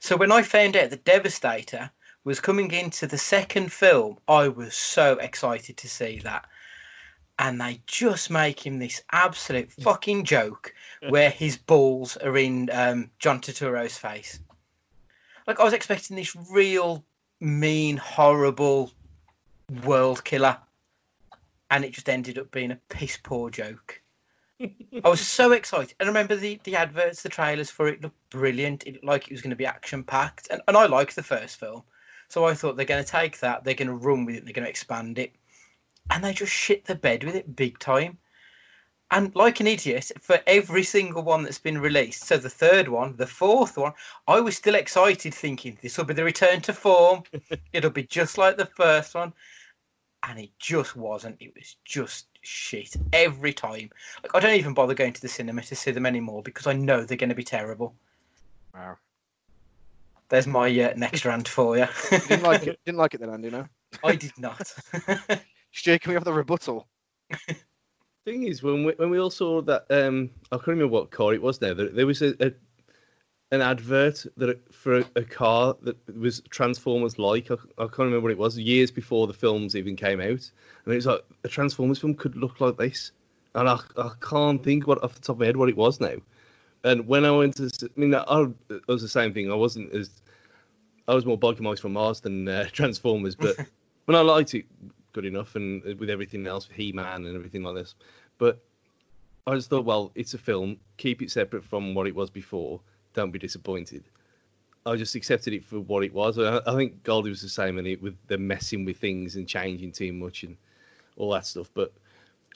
[0.00, 1.90] So when I found out that Devastator
[2.24, 6.46] was coming into the second film, I was so excited to see that.
[7.38, 10.74] And they just make him this absolute fucking joke
[11.08, 14.38] where his balls are in um, John Turturro's face.
[15.46, 17.04] Like I was expecting this real
[17.40, 18.92] mean, horrible
[19.84, 20.58] world killer,
[21.70, 24.00] and it just ended up being a piss poor joke.
[24.60, 28.30] I was so excited, and I remember the the adverts, the trailers for it looked
[28.30, 28.84] brilliant.
[28.86, 31.22] It looked like it was going to be action packed, and and I liked the
[31.22, 31.82] first film,
[32.28, 34.54] so I thought they're going to take that, they're going to run with it, they're
[34.54, 35.32] going to expand it,
[36.10, 38.18] and they just shit the bed with it big time.
[39.12, 43.14] And like an idiot, for every single one that's been released, so the third one,
[43.16, 43.92] the fourth one,
[44.26, 47.22] I was still excited, thinking this will be the return to form.
[47.74, 49.34] It'll be just like the first one,
[50.22, 51.36] and it just wasn't.
[51.40, 53.90] It was just shit every time.
[54.22, 56.72] Like I don't even bother going to the cinema to see them anymore because I
[56.72, 57.94] know they're going to be terrible.
[58.72, 58.96] Wow.
[60.30, 61.86] There's my uh, next rant for you.
[62.10, 62.80] Didn't like it.
[62.86, 63.50] Didn't like it then, Andy.
[63.50, 63.66] No.
[64.04, 64.72] I did not.
[65.70, 66.88] Stu, can we have the rebuttal?
[68.24, 71.34] Thing is, when we when we all saw that, um, I can't remember what car
[71.34, 71.74] it was now.
[71.74, 72.52] There, there was a, a
[73.50, 77.50] an advert that for a, a car that was Transformers like.
[77.50, 78.56] I, I can't remember what it was.
[78.56, 80.50] Years before the films even came out,
[80.84, 83.10] and it was like a Transformers film could look like this,
[83.56, 86.00] and I, I can't think what off the top of my head what it was
[86.00, 86.14] now.
[86.84, 88.46] And when I went to, I mean, I, I
[88.86, 89.50] was the same thing.
[89.50, 90.22] I wasn't as,
[91.08, 93.56] I was more Biker from Mars than uh, Transformers, but
[94.04, 94.66] when I liked it
[95.12, 97.94] good enough, and uh, with everything else, He Man and everything like this,
[98.38, 98.60] but
[99.46, 100.76] I just thought, well, it's a film.
[100.98, 102.80] Keep it separate from what it was before.
[103.14, 104.04] Don't be disappointed.
[104.86, 106.38] I just accepted it for what it was.
[106.38, 109.48] I, I think Goldie was the same, and it with the messing with things and
[109.48, 110.56] changing too much and
[111.16, 111.70] all that stuff.
[111.74, 111.92] But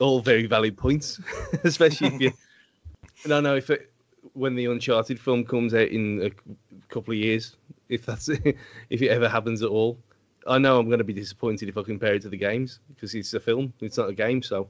[0.01, 1.21] all very valid points,
[1.64, 2.33] especially if you.
[3.25, 3.90] And I know if it,
[4.35, 6.31] when the Uncharted film comes out in a
[6.92, 7.57] couple of years,
[7.88, 8.55] if that's if
[8.90, 9.99] it ever happens at all,
[10.49, 13.15] I know I'm going to be disappointed if I compare it to the games because
[13.15, 14.43] it's a film, it's not a game.
[14.43, 14.69] So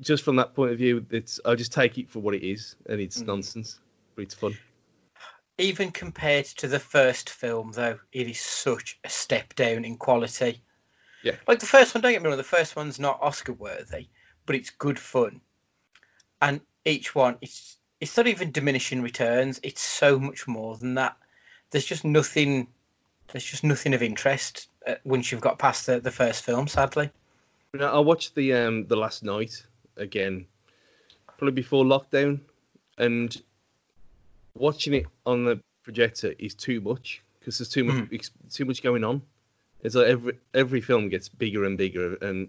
[0.00, 2.76] just from that point of view, it's I just take it for what it is,
[2.86, 3.26] and it's Mm.
[3.26, 3.80] nonsense,
[4.14, 4.56] but it's fun.
[5.58, 10.62] Even compared to the first film, though, it is such a step down in quality.
[11.22, 11.34] Yeah.
[11.48, 14.08] Like the first one, don't get me wrong, the first one's not Oscar worthy,
[14.46, 15.40] but it's good fun.
[16.40, 19.58] And each one, it's it's not even diminishing returns.
[19.64, 21.16] It's so much more than that.
[21.70, 22.68] There's just nothing.
[23.32, 26.66] There's just nothing of interest uh, once you've got past the, the first film.
[26.68, 27.10] Sadly.
[27.78, 29.62] I watched the um the last night
[29.96, 30.46] again,
[31.36, 32.40] probably before lockdown,
[32.96, 33.40] and
[34.54, 38.82] watching it on the projector is too much because there's too much ex too much
[38.82, 39.20] going on.
[39.82, 42.48] It's like every every film gets bigger and bigger, and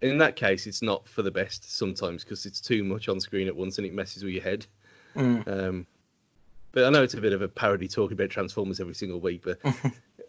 [0.00, 3.48] in that case, it's not for the best sometimes because it's too much on screen
[3.48, 4.66] at once and it messes with your head.
[5.16, 5.48] Mm.
[5.48, 5.86] Um,
[6.74, 9.42] but I know it's a bit of a parody talking about Transformers every single week,
[9.44, 9.58] but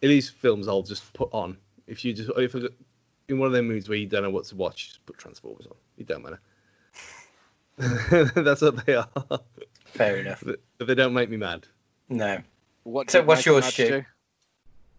[0.00, 1.56] it is films I'll just put on.
[1.88, 2.60] If you just if I,
[3.28, 5.66] in one of them movies where you don't know what to watch, just put Transformers
[5.66, 5.76] on.
[5.98, 6.40] It don't matter.
[8.34, 9.08] That's what they are.
[9.84, 10.42] Fair enough.
[10.46, 11.66] But but they don't make me mad.
[12.08, 12.38] No.
[12.84, 14.04] What So what's make you yours, mad, Stu?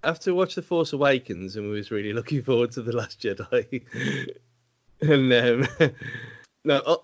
[0.04, 3.84] After watch The Force Awakens, and we was really looking forward to The Last Jedi.
[5.02, 5.92] and um,
[6.66, 6.98] no, uh,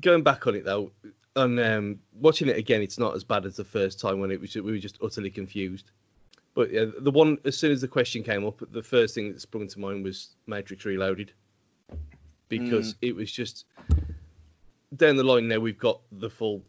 [0.00, 0.90] going back on it though,
[1.36, 4.40] and um, watching it again, it's not as bad as the first time when it
[4.40, 5.90] was we were just utterly confused.
[6.54, 9.40] But yeah, the one as soon as the question came up, the first thing that
[9.40, 11.32] sprung to mind was Matrix Reloaded,
[12.48, 13.66] because it was just
[14.96, 15.48] down the line.
[15.48, 16.62] Now we've got the full,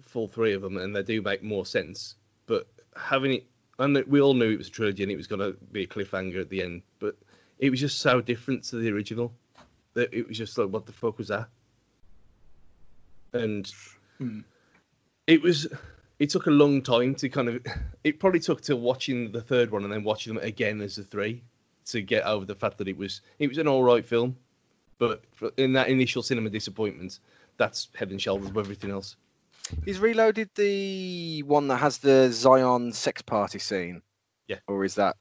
[0.00, 2.16] full three of them, and they do make more sense.
[2.46, 3.46] But having it,
[3.78, 5.86] and we all knew it was a trilogy, and it was going to be a
[5.86, 6.82] cliffhanger at the end.
[6.98, 7.16] But
[7.58, 9.32] it was just so different to the original
[9.94, 11.48] that it was just like, what the fuck was that?
[13.32, 13.70] And
[14.18, 14.40] Hmm.
[15.26, 15.66] it was
[16.18, 17.66] it took a long time to kind of
[18.04, 21.04] it probably took till watching the third one and then watching them again as the
[21.04, 21.42] three
[21.86, 24.36] to get over the fact that it was it was an all right film
[24.98, 25.22] but
[25.56, 27.18] in that initial cinema disappointment
[27.56, 29.16] that's head and shoulders above everything else
[29.86, 34.02] Is Reloaded the one that has the Zion sex party scene?
[34.46, 34.58] Yeah.
[34.68, 35.16] Or is that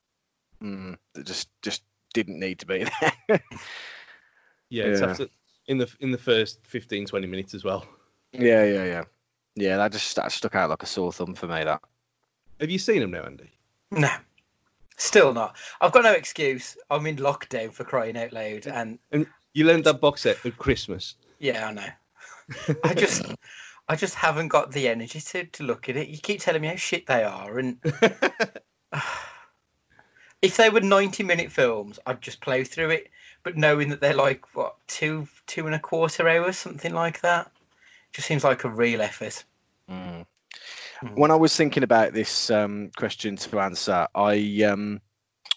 [0.62, 2.84] mm, that just just didn't need to be
[3.30, 3.42] there?
[4.70, 5.08] yeah, it's Yeah.
[5.10, 5.28] after,
[5.68, 7.86] in the in the first 15 20 minutes as well
[8.34, 9.04] yeah, yeah, yeah.
[9.56, 11.64] Yeah, that just that stuck out like a sore thumb for me.
[11.64, 11.82] That.
[12.60, 13.52] have you seen them now andy
[13.92, 14.10] No,
[14.98, 15.56] still not.
[15.82, 16.78] I've got no excuse.
[16.90, 19.00] I'm in lockdown for crying out loud, and
[19.54, 22.76] you learned that box set at christmas yeah, I know.
[22.84, 23.26] I just,
[23.90, 26.08] I just haven't got the energy to to look at it.
[26.08, 27.78] You keep telling me how shit they are, and
[30.42, 33.10] if they were 90 minute films, I'd just play through it.
[33.44, 37.52] But knowing that they're like what two two and a quarter hours, something like that,
[38.14, 39.44] just seems like a real effort.
[39.90, 40.26] Mm.
[41.04, 41.16] Mm.
[41.16, 45.02] When I was thinking about this um, question to answer, I um,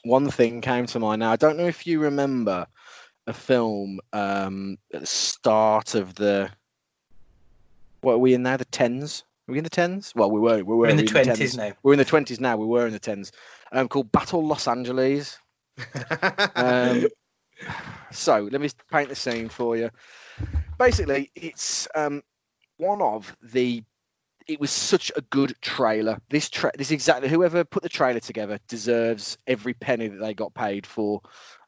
[0.04, 1.20] one thing came to mind.
[1.20, 2.66] Now I don't know if you remember
[3.26, 6.50] a film um, at the start of the
[8.00, 8.56] what are we in now?
[8.56, 10.12] The tens, Are we in the tens?
[10.14, 10.56] Well, we were.
[10.56, 11.72] We were We're in the twenties now.
[11.82, 12.56] We're in the twenties now.
[12.56, 13.32] We were in the tens.
[13.72, 15.38] Um, called Battle Los Angeles.
[16.54, 17.08] Um,
[18.12, 19.90] so let me paint the scene for you.
[20.78, 22.22] Basically, it's um,
[22.84, 23.82] one of the.
[24.46, 26.18] It was such a good trailer.
[26.28, 30.52] This tra- this exactly whoever put the trailer together deserves every penny that they got
[30.52, 31.22] paid for.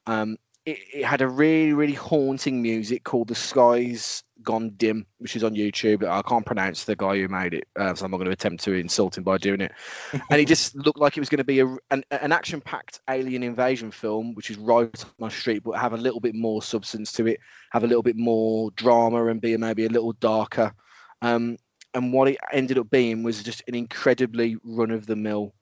[0.07, 5.37] Um, it, it had a really really haunting music called "The Skies Gone Dim," which
[5.37, 6.07] is on YouTube.
[6.07, 8.65] I can't pronounce the guy who made it, uh, so I'm not going to attempt
[8.65, 9.73] to insult him by doing it.
[10.13, 13.43] and it just looked like it was going to be a, an, an action-packed alien
[13.43, 17.13] invasion film, which is right up my street, but have a little bit more substance
[17.13, 20.75] to it, have a little bit more drama, and be maybe a little darker.
[21.23, 21.57] Um,
[21.95, 25.55] and what it ended up being was just an incredibly run-of-the-mill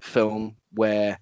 [0.00, 1.18] film where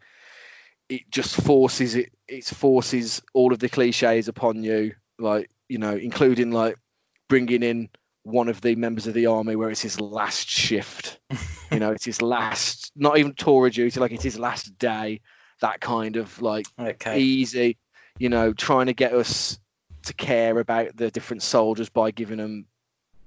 [0.89, 2.13] it just forces it.
[2.29, 6.77] It forces all of the cliches upon you, like you know, including like
[7.29, 7.89] bringing in
[8.23, 11.19] one of the members of the army where it's his last shift.
[11.73, 15.21] you know, it's his last, not even tour of duty, like it's his last day.
[15.61, 17.19] That kind of like Okay.
[17.19, 17.79] easy,
[18.19, 19.59] you know, trying to get us
[20.05, 22.67] to care about the different soldiers by giving them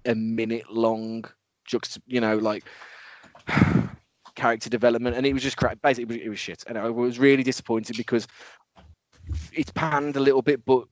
[0.05, 1.25] a minute long,
[1.69, 2.63] juxt, you know, like
[4.35, 5.81] character development, and it was just crap.
[5.81, 8.27] Basically, it was, it was shit, and I was really disappointed because
[9.51, 10.85] it's panned a little bit, but.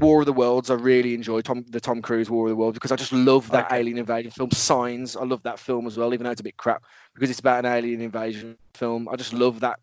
[0.00, 2.74] War of the Worlds, I really enjoyed Tom, the Tom Cruise War of the Worlds
[2.74, 3.76] because I just love that Okay.
[3.78, 4.50] alien invasion film.
[4.50, 6.82] Signs, I love that film as well, even though it's a bit crap
[7.14, 9.08] because it's about an alien invasion film.
[9.08, 9.78] I just love that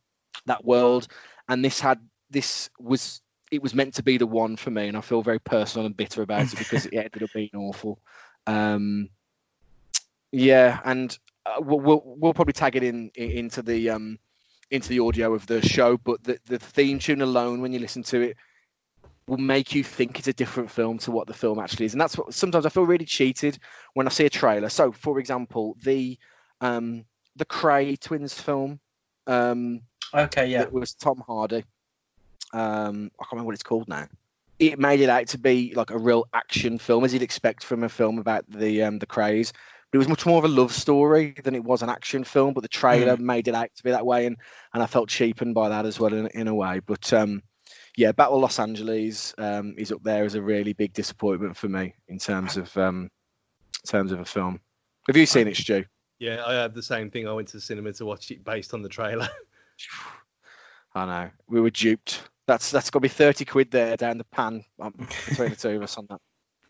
[0.47, 1.07] that world,
[1.47, 3.21] and this had this was
[3.51, 5.95] it was meant to be the one for me, and I feel very personal and
[5.95, 7.99] bitter about it because it ended up being awful.
[8.47, 9.09] Um,
[10.31, 14.17] yeah, and uh, we'll, we'll we'll probably tag it in, in into the um
[14.69, 18.03] into the audio of the show, but the the theme tune alone, when you listen
[18.03, 18.37] to it,
[19.27, 22.01] will make you think it's a different film to what the film actually is, and
[22.01, 23.57] that's what sometimes I feel really cheated
[23.93, 24.69] when I see a trailer.
[24.69, 26.17] So, for example, the
[26.61, 28.79] um the Kray twins film.
[29.27, 29.81] Um,
[30.13, 30.47] Okay.
[30.47, 30.59] Yeah.
[30.59, 31.63] that was Tom Hardy.
[32.53, 34.07] Um, I can't remember what it's called now.
[34.61, 37.83] It made it out to be like a real action film, as you'd expect from
[37.83, 39.51] a film about the um, the Krays.
[39.91, 42.53] But it was much more of a love story than it was an action film.
[42.53, 44.37] But the trailer made it out to be that way, and
[44.73, 46.79] and I felt cheapened by that as well in, in a way.
[46.79, 47.41] But um,
[47.97, 51.95] yeah, Battle Los Angeles um, is up there as a really big disappointment for me
[52.07, 53.09] in terms of um,
[53.83, 54.59] in terms of a film.
[55.07, 55.83] Have you seen it, Stu?
[56.19, 57.27] yeah, I had the same thing.
[57.27, 59.27] I went to the cinema to watch it based on the trailer.
[60.93, 62.29] I know we were duped.
[62.47, 64.93] That's that's got to be thirty quid there down the pan um,
[65.29, 66.19] between the two of us on that.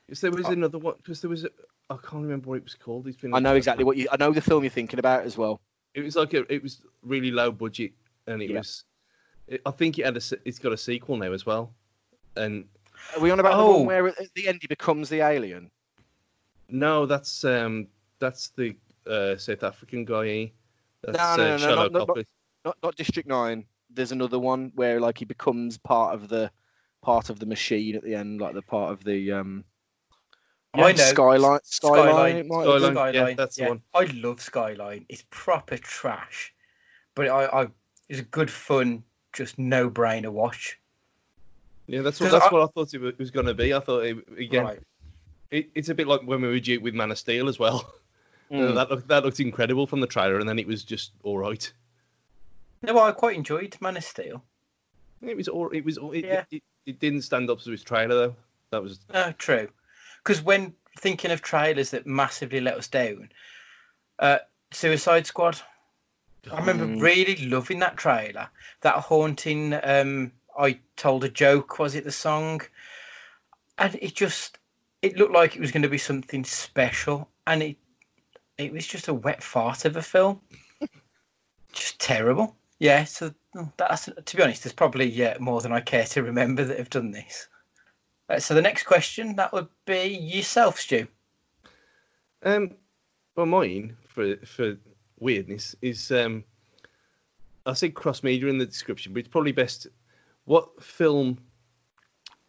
[0.05, 0.51] Because there was Oh.
[0.51, 0.95] another one.
[0.97, 1.49] Because there was, a,
[1.89, 3.07] I can't remember what it was called.
[3.07, 3.33] It's been.
[3.33, 4.07] I know exactly what you.
[4.11, 5.61] I know the film you're thinking about as well.
[5.93, 7.93] It was like a, it was really low budget,
[8.27, 8.57] and it Yeah.
[8.59, 8.83] was.
[9.47, 10.21] It, I think it had a.
[10.45, 11.73] It's got a sequel now as well,
[12.35, 12.65] and
[13.15, 13.77] Are we on about the Oh.
[13.77, 15.71] one where at the end he becomes the alien?
[16.69, 17.87] no, that's um,
[18.19, 18.75] that's the
[19.07, 20.27] uh, South African guy.
[20.27, 20.47] eh?
[21.03, 22.25] That's No, no, no, uh, no, Shallow not- not-
[22.65, 23.65] Not not District Nine.
[23.93, 26.51] There's another one where like he becomes part of the
[27.01, 29.63] part of the machine at the end, like the part of the um.
[30.73, 30.95] I know.
[30.95, 31.59] Skyline.
[31.65, 32.05] Skyline.
[32.05, 32.35] Skyline.
[32.37, 33.13] It might Skyline.
[33.13, 33.81] yeah, that's the one.
[33.93, 35.05] I love Skyline.
[35.09, 36.53] It's proper trash,
[37.13, 37.67] but I, I
[38.07, 40.79] it's a good fun, just no brainer watch.
[41.87, 43.73] Yeah, that's what 'Cause that's I- what I thought it was going to be.
[43.73, 44.79] I thought it, again, Right.
[45.49, 47.93] it, it's a bit like when we were due with Man of Steel as well.
[48.51, 48.75] Mm.
[48.75, 51.71] that looked that looked incredible from the trailer, and then it was just all right.
[52.81, 54.43] No, I quite enjoyed Man of Steel.
[55.21, 55.69] It was all.
[55.69, 55.97] It was.
[55.97, 56.43] all- It, Yeah.
[56.51, 58.35] it, it didn't stand up to its trailer though.
[58.71, 58.99] That was.
[59.13, 59.69] Oh, true.
[60.23, 63.29] Because when thinking of trailers that massively let us down,
[64.19, 64.39] uh,
[64.71, 65.59] Suicide Squad.
[66.51, 67.01] I remember Mm.
[67.01, 68.49] really loving that trailer.
[68.81, 69.75] That haunting.
[69.83, 71.77] Um, I told a joke.
[71.77, 72.61] Was it the song?
[73.77, 74.57] And it just.
[75.03, 77.77] It looked like it was going to be something special, and it.
[78.57, 80.41] It was just a wet fart of a film.
[81.73, 82.55] just terrible.
[82.81, 83.03] Yeah.
[83.03, 83.31] So
[83.77, 86.89] that's to be honest, there's probably yeah, more than I care to remember that have
[86.89, 87.47] done this.
[88.27, 91.07] Uh, so the next question that would be yourself, Stu.
[92.41, 92.71] Um,
[93.35, 94.77] well, mine for for
[95.19, 96.43] weirdness is um,
[97.67, 99.85] I said cross media in the description, but it's probably best.
[100.45, 101.37] What film?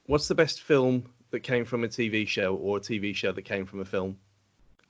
[0.06, 3.42] What's the best film that came from a TV show or a TV show that
[3.42, 4.16] came from a film?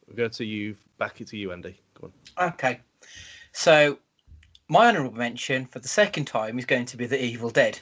[0.06, 0.76] We'll go to you.
[0.98, 1.80] Back it to you, Andy.
[2.00, 2.50] Go on.
[2.50, 2.78] Okay.
[3.50, 3.98] So
[4.72, 7.78] my honourable mention for the second time is going to be The Evil Dead.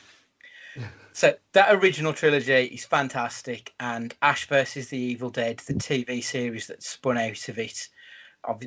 [1.13, 6.67] so that original trilogy is fantastic, and Ash versus the Evil Dead, the TV series
[6.67, 7.89] that spun out of it,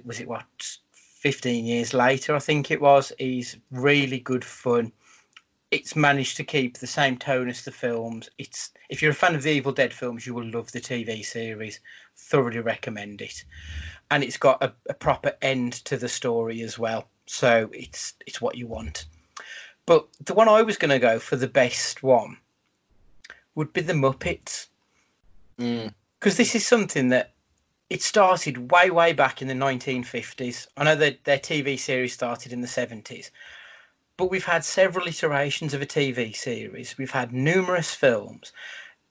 [0.06, 0.46] was it what,
[0.94, 4.94] 15 years later, I think it was, is really good fun.
[5.70, 8.30] it's managed to keep the same tone as the films.
[8.38, 11.26] It's if you're a fan of the Evil Dead films, you will love the TV
[11.26, 11.82] series.
[12.16, 13.44] Thoroughly recommend it,
[14.10, 17.10] and it's got a, a proper end to the story as well.
[17.26, 19.06] So it's it's what you want.
[19.86, 22.38] But the one I was going to go for the best one
[23.56, 24.68] would be the Muppets.
[25.60, 25.94] Mm.
[26.20, 27.32] because this is something that
[27.90, 32.52] it started way way back in the 1950s i know that their tv series started
[32.52, 33.30] in the 70s
[34.18, 36.98] but we've had several iterations of a tv series.
[36.98, 38.54] We've had numerous films.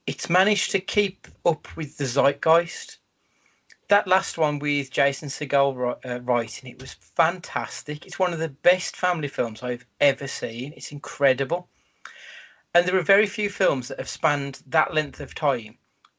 [0.06, 2.98] It's managed to keep up with the zeitgeist
[3.92, 8.48] that last one with jason segel uh, writing it was fantastic it's one of the
[8.48, 11.68] best family films i've ever seen it's incredible
[12.74, 15.76] and there are very few films that have spanned that length of time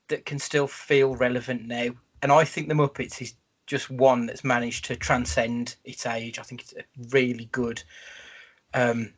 [0.08, 1.90] that can still feel relevant now.
[2.22, 3.34] And I think The Muppets is
[3.66, 6.38] just one that's managed to transcend its age.
[6.38, 7.82] I think it's a really good
[8.74, 9.14] um,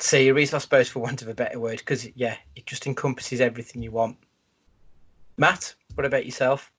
[0.00, 3.82] series, I suppose, for want of a better word, because yeah, it just encompasses everything
[3.82, 4.16] you want.
[5.36, 6.72] Matt, what about yourself?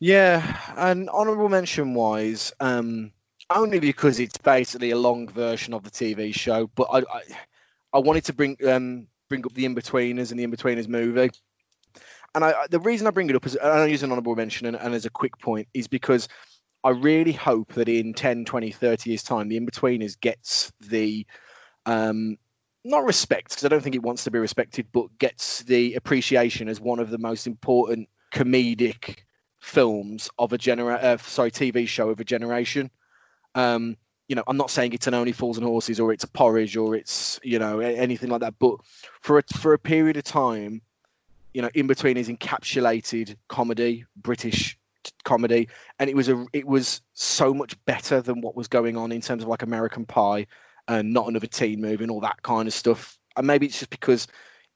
[0.00, 3.12] Yeah, and honourable mention wise, um,
[3.50, 7.22] only because it's basically a long version of the TV show, but I, I,
[7.94, 11.30] I wanted to bring um bring up the In-Betweeners and the In-Betweeners movie.
[12.34, 14.76] And I, the reason I bring it up is I use an honourable mention and,
[14.76, 16.28] and as a quick point is because
[16.84, 21.26] I really hope that in 10, 20, 30 years' time, the In-Betweeners gets the
[21.86, 22.38] um,
[22.84, 26.68] not respect because I don't think it wants to be respected, but gets the appreciation
[26.68, 29.18] as one of the most important comedic
[29.68, 32.90] films of a genera uh, sorry TV show of a generation.
[33.54, 33.96] Um,
[34.26, 36.76] you know, I'm not saying it's an Only Fools and Horses or it's a Porridge
[36.76, 38.76] or it's you know anything like that, but
[39.20, 40.80] for a, for a period of time,
[41.52, 44.78] you know, in between is encapsulated comedy, British
[45.24, 49.12] comedy, and it was a it was so much better than what was going on
[49.12, 50.46] in terms of like American Pie
[50.88, 53.18] and not another teen movie and all that kind of stuff.
[53.36, 54.28] And maybe it's just because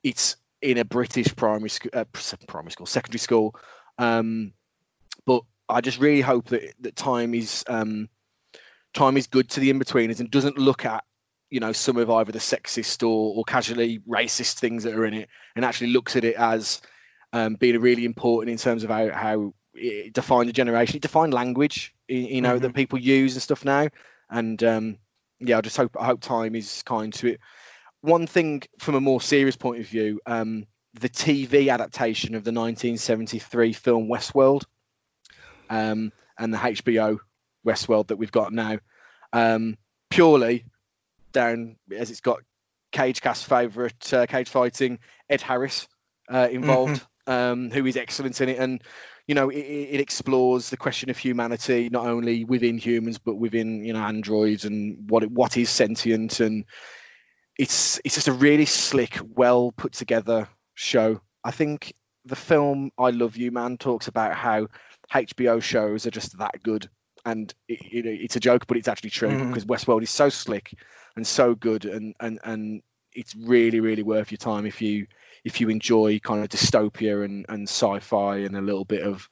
[0.02, 2.04] it's in a British primary school, uh,
[2.46, 3.56] primary school, secondary school.
[3.98, 4.52] Um,
[5.26, 8.08] but I just really hope that that time is um,
[8.94, 11.04] time is good to the in-betweeners and doesn't look at
[11.50, 15.14] you know some of either the sexist or, or casually racist things that are in
[15.14, 16.80] it and actually looks at it as
[17.32, 20.96] um, being really important in terms of how, how it defined a generation.
[20.96, 23.88] It defined language you know that people use and stuff now.
[24.30, 24.98] And um,
[25.44, 27.40] yeah i just hope i hope time is kind to it.
[28.00, 32.52] One thing from a more serious point of view um, the tv adaptation of the
[32.52, 34.64] 1973 film westworld
[35.72, 37.18] um, and the hbo
[37.66, 38.78] westworld that we've got now.
[39.32, 39.78] Um,
[40.10, 40.66] purely
[41.32, 42.40] down as it's got
[42.92, 44.98] cage cast favorite uh, cage fighting
[45.30, 45.88] ed harris
[46.30, 48.58] uh, involved um, who is excellent in it.
[48.58, 48.82] And
[49.28, 53.36] you know it, it it explores the question of humanity not only within humans but
[53.36, 56.40] within you know androids and what what is sentient.
[56.40, 56.64] And
[57.58, 61.20] it's it's just a really slick well put together show.
[61.44, 61.94] I think
[62.24, 64.68] the film i love you man talks about how
[65.12, 66.88] hbo shows are just that good
[67.24, 69.48] and it, it, it's a joke but it's actually true Mhm.
[69.48, 70.74] because westworld is so slick
[71.16, 72.82] and so good and and and
[73.14, 75.06] it's really really worth your time if you
[75.44, 79.28] if you enjoy kind of dystopia and and sci-fi and a little bit of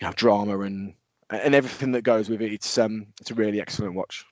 [0.00, 0.94] you know drama and
[1.30, 4.24] and everything that goes with it it's um it's a really excellent watch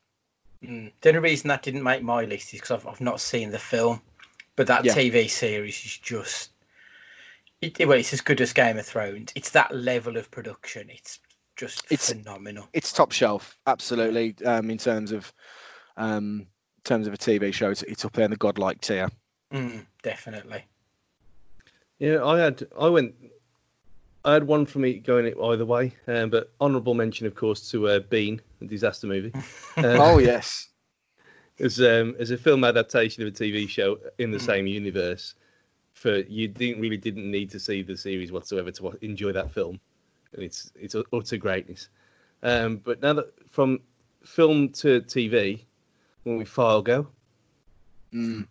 [0.64, 0.91] Mm.
[1.03, 3.59] The only reason that didn't make my list is because I've, I've not seen the
[3.59, 4.01] film,
[4.57, 4.95] but that Yeah.
[4.95, 6.51] TV series is just.
[7.79, 9.33] It, well, it's as good as Game of Thrones.
[9.35, 10.89] It's that level of production.
[10.91, 11.19] It's
[11.57, 12.69] just It's- phenomenal.
[12.75, 15.33] it's top shelf absolutely um in terms of
[15.97, 19.09] um in terms of a tv show it's, it's up there in the godlike tier
[19.55, 20.64] Mm, definitely.
[21.99, 23.14] Yeah, I had I went
[24.25, 27.71] I had one for me going it either way, um, but honourable mention, of course,
[27.71, 29.33] to uh, Bean, the disaster movie.
[29.35, 29.43] Uh,
[30.01, 30.69] oh yes
[31.61, 34.43] as um, as a film adaptation of a TV show in the Mm.
[34.47, 35.35] same universe.
[35.97, 39.81] For you didn't really didn't need to see the series whatsoever to enjoy that film,
[40.35, 41.89] and it's it's utter greatness.
[42.43, 43.81] Um, but now that from
[44.23, 45.65] film to TV,
[46.25, 47.09] when we Fargo,
[48.13, 48.47] Mm.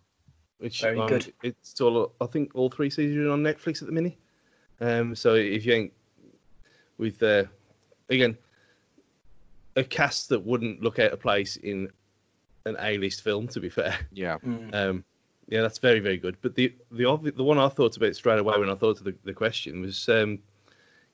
[0.58, 1.32] which Very um, good.
[1.44, 4.16] It's all I think all three seasons are on Netflix at the minute.
[4.80, 5.92] Um, so if you ain't
[6.98, 7.44] with uh,
[8.10, 8.36] again
[9.76, 11.90] a cast that wouldn't look out of place in
[12.64, 13.96] an A-list film, to be fair.
[14.10, 14.74] yeah Mm.
[14.74, 15.04] Um,
[15.48, 16.36] yeah, that's very very good.
[16.42, 19.14] But the the the one I thought about straight away when I thought of the,
[19.24, 20.38] the question was um,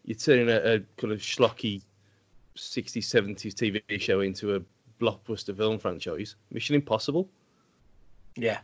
[0.04, 1.82] you're turning a, a kind of schlocky
[2.56, 4.60] 60s 70s TV show into a
[5.00, 6.36] blockbuster film franchise.
[6.50, 7.28] Mission Impossible.
[8.36, 8.58] Yeah.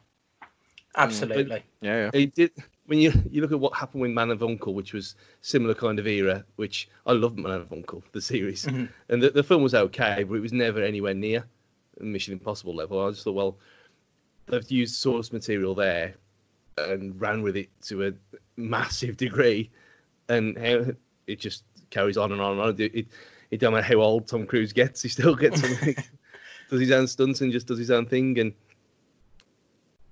[0.97, 1.63] Absolutely.
[1.81, 2.11] yeah, yeah.
[2.13, 2.51] It did
[2.87, 5.99] when you you look at what happened with Man of Uncle, which was similar kind
[5.99, 6.45] of era.
[6.57, 8.89] Which I love Man of Uncle, the series, Mhm.
[9.09, 11.45] and the, the film was okay, but it was never anywhere near
[12.01, 13.05] Mission Impossible level.
[13.07, 13.59] I just thought, well,
[14.49, 16.15] they've used source material there
[16.77, 18.13] and ran with it to a
[18.57, 19.71] massive degree,
[20.29, 20.57] and
[21.27, 22.81] it just carries on and on and on.
[22.81, 23.07] It, it,
[23.51, 25.97] it don't matter how old Tom Cruise gets, he still gets something.
[26.71, 28.53] does his own stunts and just does his own thing, and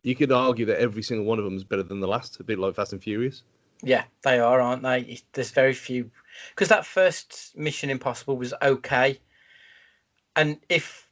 [0.03, 2.45] you could argue that every single one of them is better than the last, a
[2.45, 3.43] bit like Fast and Furious.
[3.83, 5.21] Yeah, they are, aren't they?
[5.33, 6.11] There's very few
[6.55, 9.21] because that first Mission Impossible was okay,
[10.35, 11.06] and if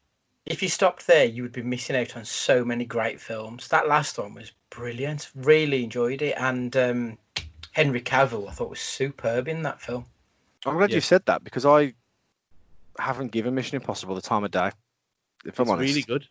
[0.46, 3.68] if you stopped there, you would be missing out on so many great films.
[3.68, 5.30] That last one was brilliant.
[5.34, 7.18] Really enjoyed it, and um,
[7.72, 10.04] Henry Cavill I thought was superb in that film.
[10.66, 10.96] I'm glad Yeah.
[10.96, 11.94] you said that because I
[12.98, 14.70] haven't given Mission Impossible the time of day.
[15.44, 16.26] If I'm it's honest, really good.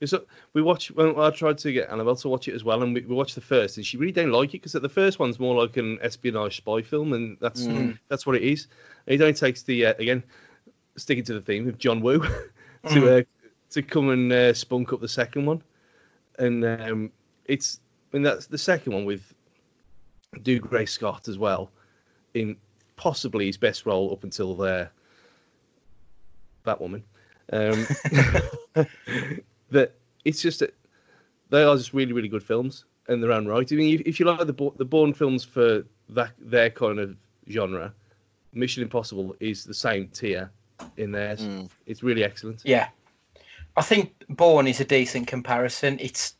[0.00, 0.22] It's a-
[0.52, 0.90] we watch.
[0.90, 3.34] Well, I tried to get Annabelle to watch it as well, and we, we watched
[3.34, 5.98] the first, and she really didn't like it because the first one's more like an
[6.02, 7.98] espionage spy film, and that's Mm.
[8.08, 8.66] that's what it is.
[9.06, 10.22] And it only takes the uh, again
[10.96, 12.28] sticking to the theme of John Woo to
[12.84, 13.20] Mhm.
[13.20, 13.24] uh,
[13.70, 15.62] to come and uh, spunk up the second one,
[16.38, 17.12] and um,
[17.44, 17.80] it's
[18.12, 19.34] I mean that's the second one with
[20.36, 21.70] Dougray Scott as well,
[22.34, 22.56] in
[22.96, 24.90] possibly his best role up until there.
[26.64, 27.04] That woman.
[27.52, 27.86] Um,
[29.70, 29.92] that
[30.24, 30.74] it's just that
[31.50, 33.70] they are just really really good films in their own right.
[33.70, 37.16] I mean, if, if you like the the Bourne films for that their kind of
[37.48, 37.92] genre,
[38.52, 40.50] Mission Impossible is the same tier
[40.96, 41.42] in theirs.
[41.42, 41.68] Mm.
[41.86, 42.62] It's really excellent.
[42.64, 42.88] Yeah,
[43.76, 45.98] I think Bourne is a decent comparison.
[46.00, 46.34] It's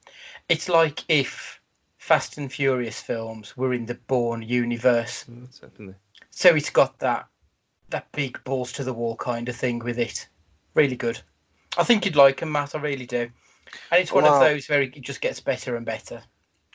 [0.48, 1.60] it's like if
[1.98, 5.24] Fast and Furious films were in the Bourne universe.
[5.28, 5.98] That's happening there.
[6.30, 7.26] So it's got that
[7.90, 10.28] that big balls to the wall kind of thing with it.
[10.74, 11.20] Really good.
[11.78, 12.74] I think you'd like them, Matt.
[12.74, 13.28] I really do.
[13.90, 16.22] And it's one Well- of those where it just gets better and better.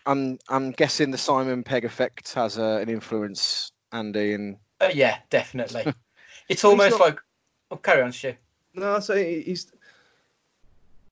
[0.05, 5.20] I'm I'm guessing the Simon Pegg effect has uh, an influence, Andy, and Uh, yeah,
[5.30, 5.93] definitely.
[6.49, 7.20] it's almost not- like
[7.70, 8.34] oh, carry on, Stu.
[8.74, 9.72] No, so he's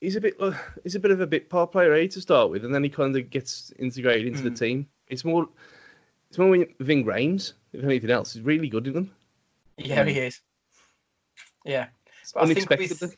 [0.02, 2.50] he's a bit uh, he's a bit of a bit part player A to start
[2.50, 4.60] with, and then he kind of gets integrated into the Mm.
[4.60, 4.88] team.
[5.08, 5.48] It's more
[6.30, 9.12] it's more when Ving Rhames, if anything else, is really good in them.
[9.78, 10.10] Yeah, Mm.
[10.10, 10.42] he is.
[11.66, 11.88] Yeah.
[12.34, 13.18] But I think with-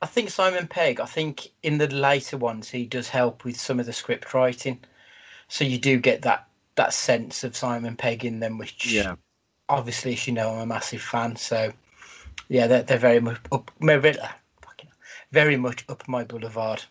[0.00, 3.80] I think Simon Pegg, I think in the later ones he does help with some
[3.80, 4.78] of the script writing.
[5.48, 9.16] So you do get that that sense of Simon Pegg in them, which yeah.
[9.68, 11.34] obviously, as you know, I'm a massive fan.
[11.34, 11.72] So
[12.48, 13.72] yeah, they're, they're very much up
[15.32, 16.82] very, fucking- very much up my boulevard.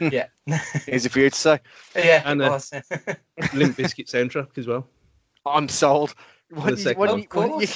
[0.00, 0.26] Yeah.
[0.90, 1.60] Easy for you to say.
[1.94, 2.72] yeah, And, it uh, was.
[3.54, 4.86] Limp Bizkit soundtrack as well.
[5.44, 6.14] I'm sold.
[6.50, 7.68] Why don't, you, why, don't you, why, don't you,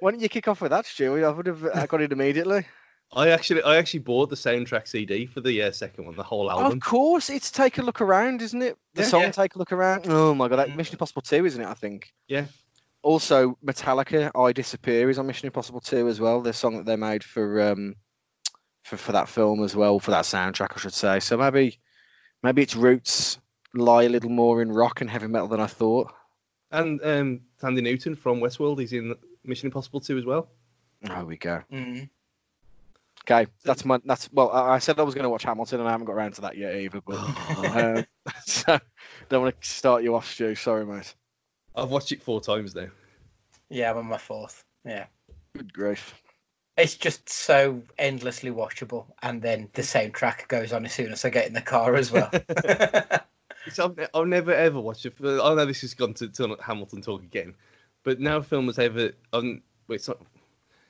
[0.00, 1.24] why don't you kick off with that, Stu?
[1.24, 2.66] I would have uh, got it immediately.
[3.12, 6.48] I actually I actually bought the soundtrack CD for the uh, second one, the whole
[6.48, 6.72] album.
[6.72, 8.78] Of course, it's Take a Look Around, isn't it?
[8.94, 9.08] The Yeah.
[9.08, 9.30] song Yeah.
[9.32, 10.06] Take a Look Around.
[10.08, 10.76] Oh my god, that Mm.
[10.76, 11.66] Mission Impossible 2, isn't it?
[11.66, 12.12] I think.
[12.28, 12.44] Yeah.
[13.02, 16.40] Also, Metallica, I Disappear is on Mission Impossible 2 as well.
[16.40, 17.96] The song that they made for um
[18.82, 21.20] for, for that film as well, for that soundtrack, I should say.
[21.20, 21.78] So maybe
[22.42, 23.38] maybe its roots
[23.74, 26.12] lie a little more in rock and heavy metal than I thought.
[26.70, 29.14] And um, Thandie Newton from Westworld is in
[29.44, 30.48] Mission Impossible 2 as well.
[31.02, 31.62] There we go.
[31.72, 32.08] Mm.
[33.22, 34.50] Okay, that's my that's well.
[34.50, 36.40] I I said I was going to watch Hamilton, and I haven't got around to
[36.42, 37.00] that yet either.
[37.00, 37.16] But
[37.76, 38.06] um,
[38.44, 38.78] so
[39.28, 40.54] don't want to start you off, Stu.
[40.54, 41.14] Sorry, mate.
[41.76, 42.88] I've watched it four times now.
[43.68, 44.64] Yeah, I'm on my fourth.
[44.84, 45.06] Yeah.
[45.56, 46.14] Good grief.
[46.76, 51.30] It's just so endlessly watchable, and then the soundtrack goes on as soon as I
[51.30, 52.30] get in the car as well.
[53.78, 55.14] I've, I've never ever watched it.
[55.20, 57.54] I know this has gone to, to Hamilton talk again,
[58.02, 59.12] but no film has ever.
[59.32, 60.18] Um, well, it's not.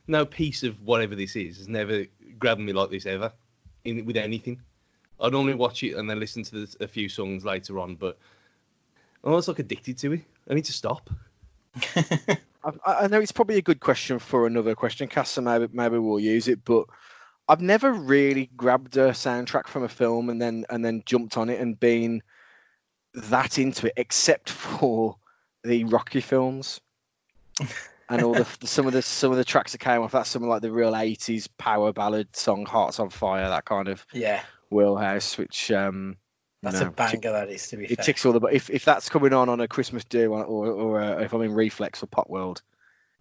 [0.07, 2.05] No piece of whatever this is has never
[2.39, 3.33] grabbed me like this ever,
[3.85, 4.61] in with anything.
[5.21, 8.19] I'd normally watch it and then listen to the, a few songs later on, but
[9.23, 10.23] I'm almost like addicted to it.
[10.49, 11.11] I need to stop.
[12.65, 12.73] I,
[13.05, 16.21] I know it's probably a good question for another question, Cass, so maybe maybe we'll
[16.21, 16.65] use it.
[16.65, 16.87] But
[17.49, 21.49] I've never really grabbed a soundtrack from a film and then and then jumped on
[21.49, 22.23] it and been
[23.15, 25.17] that into it, except for
[25.63, 26.81] the Rocky films
[28.09, 30.13] and all the some of the some of the tracks that came off.
[30.13, 33.89] That's some of like the real '80s power ballad song, "Hearts on Fire," that kind
[33.89, 36.17] of yeah, wheelhouse, which um,
[36.63, 37.33] that's know, a banger.
[37.33, 37.93] That is to be fair.
[37.93, 38.05] it fair.
[38.05, 38.41] ticks all the.
[38.47, 41.43] If if that's coming on on a Christmas day or or, or uh, if I'm
[41.43, 42.63] in Reflex or Pop World,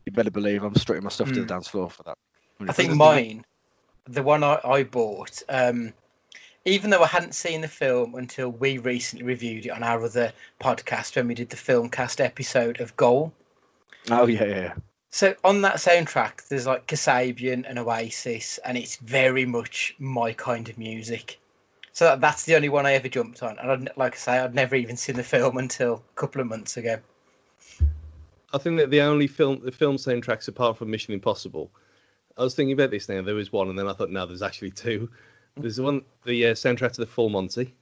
[0.05, 1.47] you better believe I'm strutting my stuff to the Mm.
[1.47, 2.17] dance floor for that.
[2.61, 2.97] I think 100%.
[2.97, 3.45] mine,
[4.05, 5.93] the one I, I bought, um,
[6.65, 10.33] even though I hadn't seen the film until we recently reviewed it on our other
[10.59, 13.31] podcast when we did the film cast episode of Goal.
[14.11, 14.55] Oh yeah, yeah.
[14.55, 14.73] yeah.
[15.11, 20.69] So on that soundtrack, there's like Kasabian and Oasis, and it's very much my kind
[20.69, 21.39] of music.
[21.93, 24.39] So that, that's the only one I ever jumped on, and I'd, like I say,
[24.39, 26.99] I'd never even seen the film until a couple of months ago.
[28.51, 31.71] I think that the only film, the film soundtracks apart from Mission Impossible,
[32.37, 33.21] I was thinking about this now.
[33.21, 35.09] There was one, and then I thought, no, there's actually two.
[35.57, 37.75] There's the one, the uh, soundtrack to the Full Monty.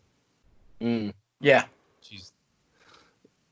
[0.81, 1.13] Mm.
[1.39, 1.65] Yeah.
[2.01, 2.31] She's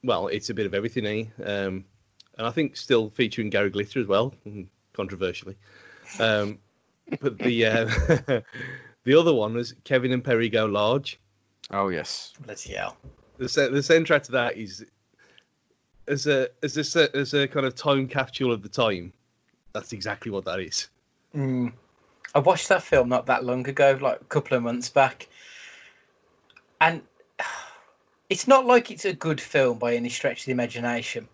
[0.05, 1.43] well, it's a bit of everything, eh?
[1.43, 1.85] Um,
[2.37, 5.57] and I think still featuring Gary Glitter as well, mm, controversially.
[6.19, 6.59] Um,
[7.19, 8.41] but the uh,
[9.05, 11.19] the other one was Kevin and Perry Go Large.
[11.71, 12.33] Oh yes.
[12.45, 12.97] Bloody hell.
[13.37, 14.85] The ce- the soundtrack to that is
[16.07, 19.13] as a as a se- as a kind of time capsule of the time.
[19.73, 20.89] That's exactly what that is.
[21.35, 21.73] Mm.
[22.33, 25.27] I watched that film not that long ago, like a couple of months back,
[26.81, 27.01] and
[28.29, 31.27] it's not like it's a good film by any stretch of the imagination,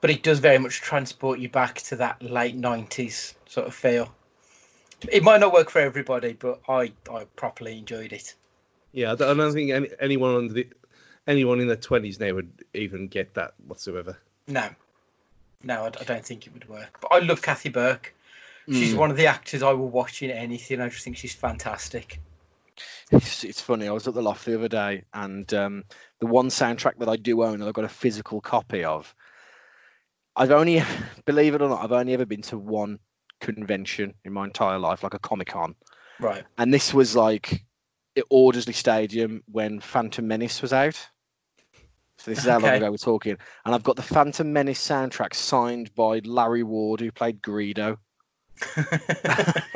[0.00, 4.14] but it does very much transport you back to that late '90s sort of feel.
[5.10, 8.34] It might not work for everybody, but I I properly enjoyed it.
[8.92, 10.68] Yeah, I don't, I don't think any, anyone under the
[11.26, 14.18] anyone in their twenties now would even get that whatsoever.
[14.46, 14.68] No,
[15.62, 16.98] no, I, I don't think it would work.
[17.00, 18.14] But I love Kathy Burke.
[18.70, 18.98] She's Mm.
[18.98, 20.80] one of the actors I will watch in anything.
[20.80, 22.20] I just think she's fantastic.
[23.10, 23.88] It's, it's funny.
[23.88, 25.84] I was at the loft the other day, and um,
[26.20, 29.12] the one soundtrack that I do own, and I've got a physical copy of.
[30.36, 30.82] I've only,
[31.24, 33.00] believe it or not, I've only ever been to one
[33.42, 35.74] convention in my entire life, like a Comic Con,
[36.20, 36.44] Right.
[36.56, 37.64] and this was like
[38.16, 40.94] at Aldersley Stadium when Phantom Menace was out.
[42.18, 45.34] So this is how long ago we're talking, and I've got the Phantom Menace soundtrack
[45.34, 47.98] signed by Larry Ward, who played Greedo.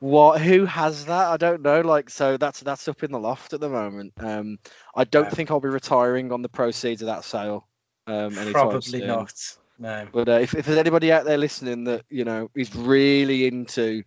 [0.00, 0.40] What?
[0.42, 1.28] Who has that?
[1.28, 1.80] I don't know.
[1.80, 4.12] Like, so that's that's up in the loft at the moment.
[4.18, 4.58] Um,
[4.94, 5.30] I don't Wow.
[5.30, 7.66] think I'll be retiring on the proceeds of that sale.
[8.06, 9.06] Um, Probably soon.
[9.06, 9.32] not.
[9.78, 10.06] No.
[10.12, 14.02] But uh, if, if there's anybody out there listening that you know is really into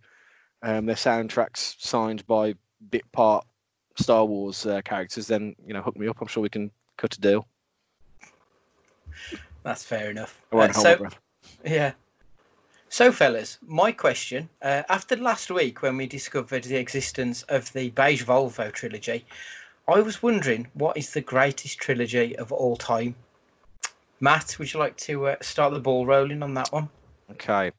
[0.62, 2.54] um, their soundtracks signed by
[2.90, 3.46] bit part
[3.96, 6.20] Star Wars uh, characters, then you know hook me up.
[6.20, 7.46] I'm sure we can cut a deal.
[9.62, 10.40] That's fair enough.
[10.52, 11.08] Uh, so,
[11.64, 11.92] yeah.
[12.88, 17.90] So, fellas, my question uh, after last week when we discovered the existence of the
[17.90, 19.26] Beige Volvo trilogy,
[19.86, 23.14] I was wondering what is the greatest trilogy of all time?
[24.20, 26.88] Matt, would you like to uh, start the ball rolling on that one?
[27.32, 27.70] Okay.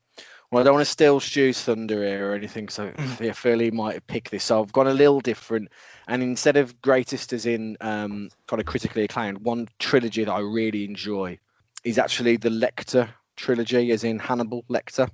[0.52, 3.20] Well, I don't want to steal Stu's thunder here or anything, so Mm.
[3.20, 4.46] yeah, Philly might pick this.
[4.46, 5.70] So I've gone a little different,
[6.08, 10.40] and instead of greatest as in um, kind of critically acclaimed, one trilogy that I
[10.40, 11.38] really enjoy
[11.84, 15.10] is actually the Lecter trilogy, as in Hannibal Lecter,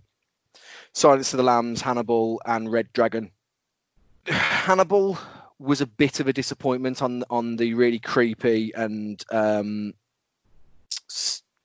[0.93, 3.29] Silence of the Lambs, Hannibal, and Red Dragon.
[4.25, 5.17] Hannibal
[5.59, 9.93] was a bit of a disappointment on on the really creepy and um,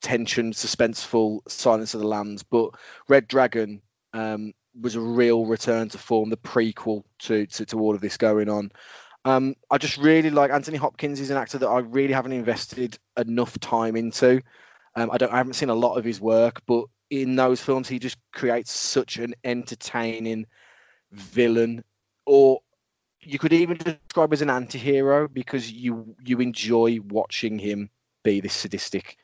[0.03, 2.70] tension, suspenseful Silence of the Lambs, but
[3.09, 3.80] Red Dragon
[4.12, 8.16] um, was a real return to form, the prequel to, to, to all of this
[8.16, 8.70] going on.
[9.24, 11.20] Um, I just really like Anthony Hopkins.
[11.20, 14.40] is an actor that I really haven't invested enough time into.
[14.96, 17.88] Um, I don't, I haven't seen a lot of his work, but in those films,
[17.88, 20.46] he just creates such an entertaining
[21.12, 21.84] villain,
[22.24, 22.61] or
[23.20, 27.90] you could even describe as an anti-hero because you you enjoy watching him
[28.22, 29.18] be this sadistic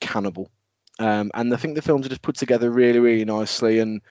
[0.00, 0.50] cannibal.
[0.98, 3.78] Um, and I think the films are just put together really, really nicely.
[3.78, 4.02] And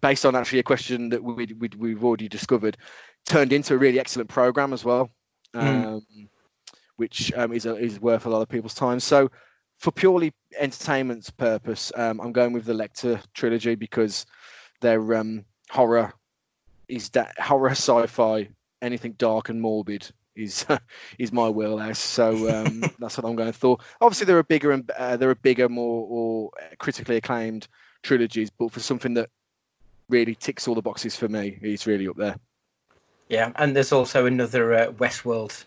[0.00, 2.76] based on actually a question that we, we, we've already discovered,
[3.24, 5.10] turned into a really excellent program as well,
[5.54, 6.06] um,
[6.96, 9.00] which um, is, a, is worth a lot of people's time.
[9.00, 9.30] So,
[9.78, 14.24] for purely entertainment's purpose, um, I'm going with the Lecter trilogy because
[14.80, 16.14] their um, horror
[16.88, 18.48] is that horror sci-fi,
[18.80, 20.64] anything dark and morbid is
[21.18, 21.98] is my wheelhouse.
[21.98, 23.78] So um, that's what I'm going for.
[24.00, 27.66] Obviously, there are bigger and uh, there are bigger, more or critically acclaimed
[28.02, 29.30] trilogies, but for something that
[30.08, 32.36] really ticks all the boxes for me, it's really up there.
[33.28, 35.64] Yeah, and there's also another uh, Westworld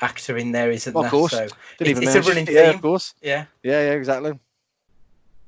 [0.00, 1.10] actor in there, isn't Of there?
[1.10, 1.30] course.
[1.30, 3.14] So, Didn't It's- even it's a mention- running Yeah, of course.
[3.22, 3.44] yeah.
[3.62, 4.32] Yeah, yeah, exactly.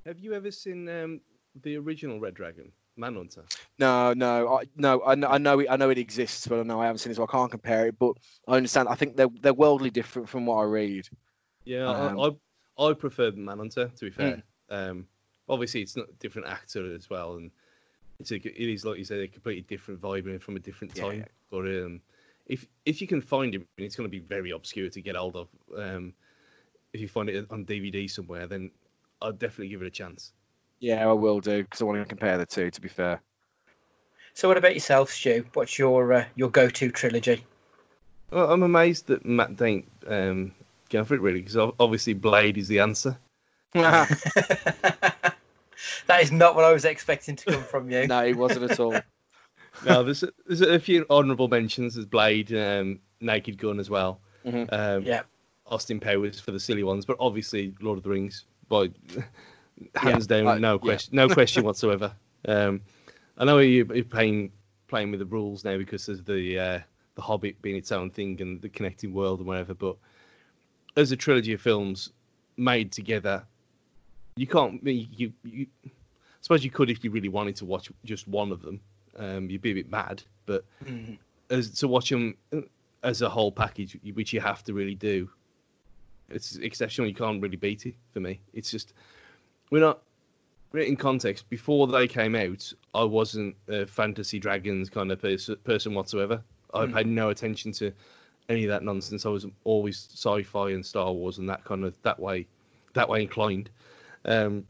[0.06, 1.20] Have you ever seen um,
[1.62, 3.44] the original Red Dragon, Manhunter?
[3.78, 5.02] No, no, I, no.
[5.04, 7.16] I know, I know, it, I know it exists, but no, I haven't seen it,
[7.16, 7.98] so I can't compare it.
[7.98, 8.14] But
[8.46, 8.88] I understand.
[8.88, 11.08] I think they're they're worldly different from what I read.
[11.64, 14.42] Yeah, Um, I, I I prefer Manhunter to be fair.
[14.70, 15.06] Um,
[15.48, 17.50] obviously, it's not a different actor as well, and
[18.20, 20.94] it's a, it is like you said, a completely different vibe and from a different
[20.94, 21.18] time.
[21.18, 21.24] yeah.
[21.50, 22.00] But um,
[22.46, 25.36] if if you can find it, it's going to be very obscure to get hold
[25.36, 25.48] of.
[25.76, 26.14] Um,
[26.92, 28.70] if you find it on DVD somewhere, then
[29.20, 30.32] I'd definitely give it a chance.
[30.84, 32.70] Yeah, I will do because I want to compare the two.
[32.70, 33.22] To be fair.
[34.34, 35.46] So, what about yourself, Stu?
[35.54, 37.42] What's your uh, your go-to trilogy?
[38.30, 40.52] Well, I'm amazed that Matt ain't um,
[40.90, 43.16] go for it really, because obviously Blade is the answer.
[43.72, 45.34] that
[46.20, 48.06] is not what I was expecting to come from you.
[48.08, 49.00] no, it wasn't at all.
[49.86, 51.94] no, there's a, there's a few honourable mentions.
[51.94, 54.20] There's Blade, um, Naked Gun as well.
[54.44, 54.70] Mhm.
[54.70, 55.22] Um, Yeah.
[55.66, 58.90] Austin Powers for the silly ones, but obviously Lord of the Rings, by
[59.94, 60.78] hands down, uh, no yeah.
[60.78, 62.12] question, no question whatsoever.
[62.46, 62.82] Um,
[63.38, 64.52] I know you, you're playing
[64.86, 66.80] playing with the rules now because of the uh,
[67.14, 69.72] the Hobbit being its own thing and the connecting world and whatever.
[69.72, 69.96] But
[70.96, 72.10] as a trilogy of films
[72.58, 73.44] made together,
[74.36, 74.84] you can't.
[74.86, 75.90] You, you, you I
[76.42, 78.80] suppose you could if you really wanted to watch just one of them.
[79.16, 81.18] Um, you'd be a bit mad, but Mhm.
[81.50, 82.36] as to watch them
[83.02, 85.30] as a whole package, which you have to really do,
[86.28, 87.08] it's exceptional.
[87.08, 88.40] You can't really beat it for me.
[88.52, 88.92] It's just
[89.74, 90.02] we're not.
[90.72, 95.94] In context, before they came out, I wasn't a fantasy dragons kind of pers- person
[95.94, 96.44] whatsoever.
[96.72, 97.92] I paid no attention to
[98.48, 99.26] any of that nonsense.
[99.26, 102.46] I was always sci-fi and Star Wars and that kind of that way,
[102.92, 103.68] that way inclined.
[104.24, 104.64] Um,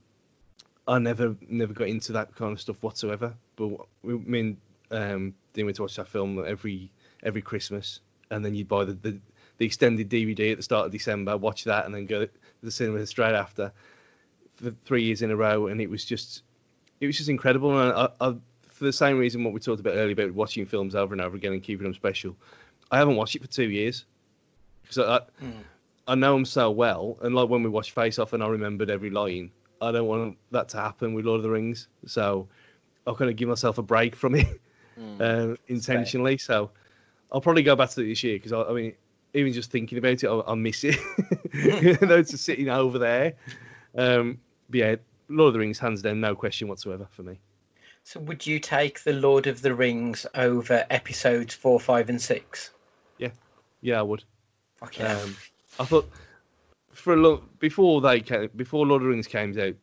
[0.88, 3.34] I never never got into that kind of stuff whatsoever.
[3.56, 4.56] But we, me and
[4.90, 6.90] um, Dean went to watch that film every
[7.22, 8.00] every Christmas,
[8.30, 9.18] and then you'd buy the, the
[9.58, 12.30] the extended DVD at the start of December, watch that, and then go to
[12.62, 13.70] the cinema straight after
[14.56, 16.42] for three years in a row, and it was just
[17.00, 17.78] it was just incredible.
[17.78, 18.34] And I, I,
[18.68, 21.36] for the same reason what we talked about earlier about watching films over and over
[21.36, 22.36] again and keeping them special,
[22.90, 24.04] I haven't watched it for two years
[24.82, 25.62] because I, Mm.
[26.06, 28.90] I know them so well, and like when we watched Face Off, and I remembered
[28.90, 29.50] every line.
[29.80, 32.46] I don't want that to happen with Lord of the Rings, so
[33.06, 34.60] I've got to give myself a break from it
[34.98, 35.20] Mm.
[35.50, 36.38] um, intentionally.
[36.38, 36.70] So
[37.32, 38.92] I'll probably go back to it this year because I, I mean,
[39.34, 40.96] even just thinking about it, I, I miss it.
[41.54, 43.34] you know, it's sitting over there.
[43.96, 44.38] Um,
[44.68, 44.96] but yeah,
[45.28, 47.38] Lord of the Rings, hands down, no question whatsoever for me.
[48.04, 52.70] So would you take the Lord of the Rings over episodes four, five, and six?
[53.18, 53.30] Yeah,
[53.80, 54.24] yeah, I would.
[54.82, 55.04] Okay.
[55.04, 55.36] Um,
[55.78, 56.08] I thought
[56.92, 59.74] for a long before they came, before Lord of the Rings came out,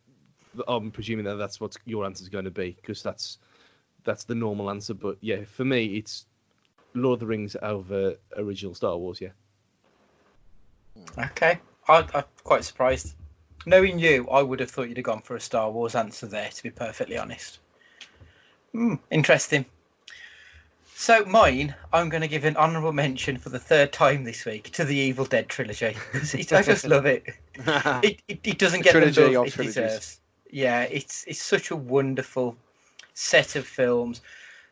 [0.67, 3.39] I'm presuming that that's what your answer is going to be because that's
[4.03, 4.93] that's the normal answer.
[4.93, 6.25] But yeah, for me, it's
[6.93, 9.19] Lord of the Rings over original Star Wars.
[9.19, 9.29] Yeah.
[11.17, 13.15] Okay, I, I'm quite surprised.
[13.65, 16.49] Knowing you, I would have thought you'd have gone for a Star Wars answer there,
[16.49, 17.59] to be perfectly honest.
[18.71, 19.65] Hmm, interesting.
[20.95, 24.71] So, mine, I'm going to give an honourable mention for the third time this week
[24.73, 25.97] to the Evil Dead trilogy.
[26.13, 27.23] I just love it.
[28.03, 29.55] It, it, it doesn't get the love it trilogies.
[29.55, 30.19] deserves.
[30.51, 32.55] Yeah, it's it's such a wonderful
[33.13, 34.21] set of films.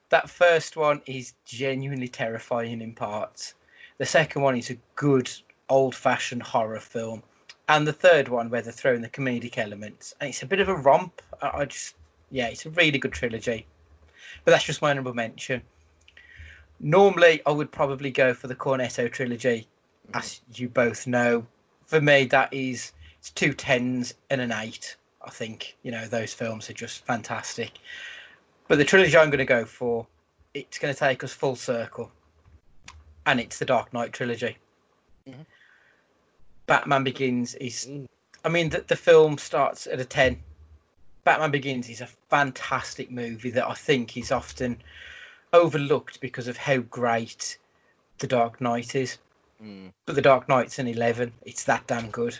[0.09, 3.53] That first one is genuinely terrifying in parts.
[3.97, 5.31] The second one is a good
[5.67, 7.21] old-fashioned horror film,
[7.69, 10.67] and the third one where they're throwing the comedic elements, and it's a bit of
[10.67, 11.21] a romp.
[11.41, 11.95] I, I just,
[12.31, 13.65] yeah, it's a really good trilogy.
[14.43, 15.61] But that's just my honourable mention.
[16.79, 19.67] Normally, I would probably go for the Cornetto trilogy,
[20.13, 21.45] as you both know.
[21.85, 24.95] For me, that is it's two tens and an eight.
[25.21, 27.71] I think you know those films are just fantastic.
[28.67, 30.07] But the trilogy I'm going to go for,
[30.53, 32.11] it's going to take us full circle,
[33.25, 34.57] and it's the Dark Knight trilogy.
[35.27, 35.45] Mhm.
[36.69, 38.07] Batman Begins is, Mm.
[38.45, 40.39] I mean, the, the film starts at a ten.
[41.23, 44.81] Batman Begins is a fantastic movie that I think is often
[45.51, 47.57] overlooked because of how great
[48.19, 49.17] the Dark Knight is.
[49.61, 49.91] Mm.
[50.05, 51.33] But the Dark Knight's an 11.
[51.41, 52.37] It's that damn good.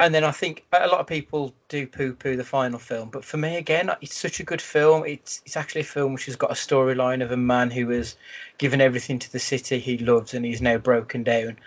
[0.00, 3.10] And then I think a lot of people do poo poo the final film.
[3.10, 5.04] But for me, again, it's such a good film.
[5.04, 8.16] It's, it's actually a film which has got a storyline of a man who has
[8.56, 11.58] given everything to the city he loves and he's now broken down.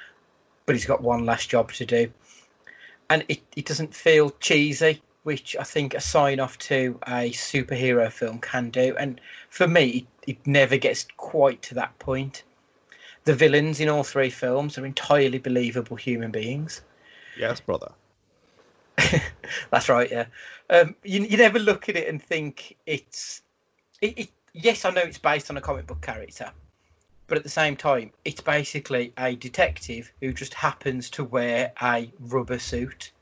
[0.65, 2.11] But he's got one last job to do.
[3.09, 8.11] And it, it doesn't feel cheesy, which I think a sign off to a superhero
[8.11, 8.95] film can do.
[8.97, 12.43] And for me, it, never gets quite to that point
[13.23, 16.81] the villains in all three films are entirely believable human beings.
[17.37, 17.91] Yes, brother.
[19.71, 20.25] That's right, yeah.
[20.69, 23.41] Um, you, you never look at it and think it's.
[24.01, 26.51] It, it, yes, I know it's based on a comic book character,
[27.31, 32.11] but at the same time, it's basically a detective who just happens to wear a
[32.19, 33.13] rubber suit.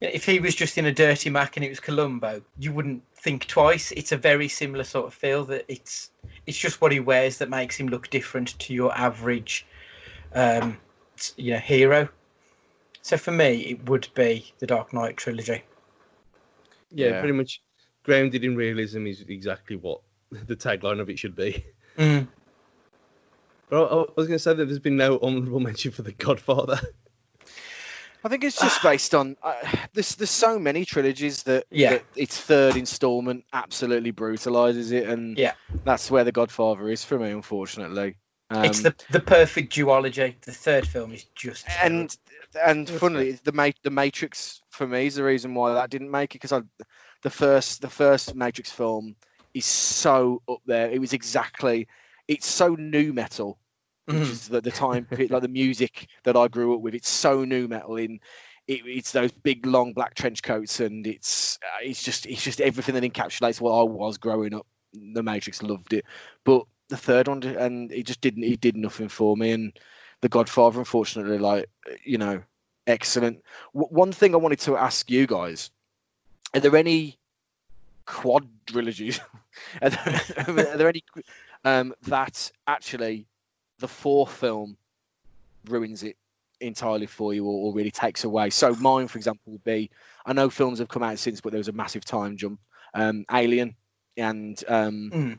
[0.00, 3.48] If he was just in a dirty Mac and it was Columbo, you wouldn't think
[3.48, 3.90] twice.
[3.90, 6.12] It's a very similar sort of feel that it's
[6.46, 9.66] it's just what he wears that makes him look different to your average,
[10.36, 10.78] um,
[11.36, 12.08] you know, hero.
[13.02, 15.64] So for me, it would be the Dark Knight trilogy.
[16.92, 17.18] Yeah, Yeah.
[17.18, 17.62] pretty much
[18.04, 21.64] grounded in realism is exactly what the tagline of it should be.
[21.98, 22.28] Mm.
[23.70, 26.12] But I, I was going to say that there's been no honourable mention for The
[26.12, 26.78] Godfather.
[28.22, 29.54] I think it's just based on uh,
[29.94, 31.90] there's there's so many trilogies that, Yeah.
[31.90, 35.52] that its third installment absolutely brutalizes it, and Yeah.
[35.84, 38.16] that's where the Godfather is for me, unfortunately.
[38.50, 40.34] Um, it's the the perfect duology.
[40.40, 42.14] The third film is just and
[42.66, 46.34] and funnily the Ma- the Matrix for me is the reason why that didn't make
[46.34, 46.62] it because I
[47.22, 49.14] the first the first Matrix film
[49.54, 50.90] is so up there.
[50.90, 51.86] It was exactly
[52.30, 53.58] it's so new metal
[54.06, 54.32] which Mhm.
[54.32, 56.94] is the, the time like the music that I grew up with.
[56.94, 58.20] It's so new metal in.
[58.66, 62.60] It, it's those big long black trench coats and it's uh, it's just it's just
[62.60, 66.04] everything that encapsulates what I was growing up The Matrix, loved it,
[66.44, 68.42] but the third one and it just didn't.
[68.44, 69.52] He did nothing for me.
[69.52, 69.78] And
[70.22, 71.66] The Godfather, unfortunately, like
[72.04, 72.42] you know,
[72.86, 73.42] excellent.
[73.74, 75.70] W- one thing I wanted to ask you guys:
[76.54, 77.18] Are there any
[78.06, 79.20] quadrilogies?
[79.82, 81.02] are, there, are there any
[81.64, 83.26] um, that actually
[83.78, 84.76] the fourth film
[85.68, 86.16] ruins it
[86.60, 88.50] entirely for you or, or, really takes away.
[88.50, 89.90] So mine, for example, would be
[90.26, 92.60] I know films have come out since, but there was a massive time jump.
[92.92, 93.74] Um, Alien
[94.16, 95.38] and um, mm.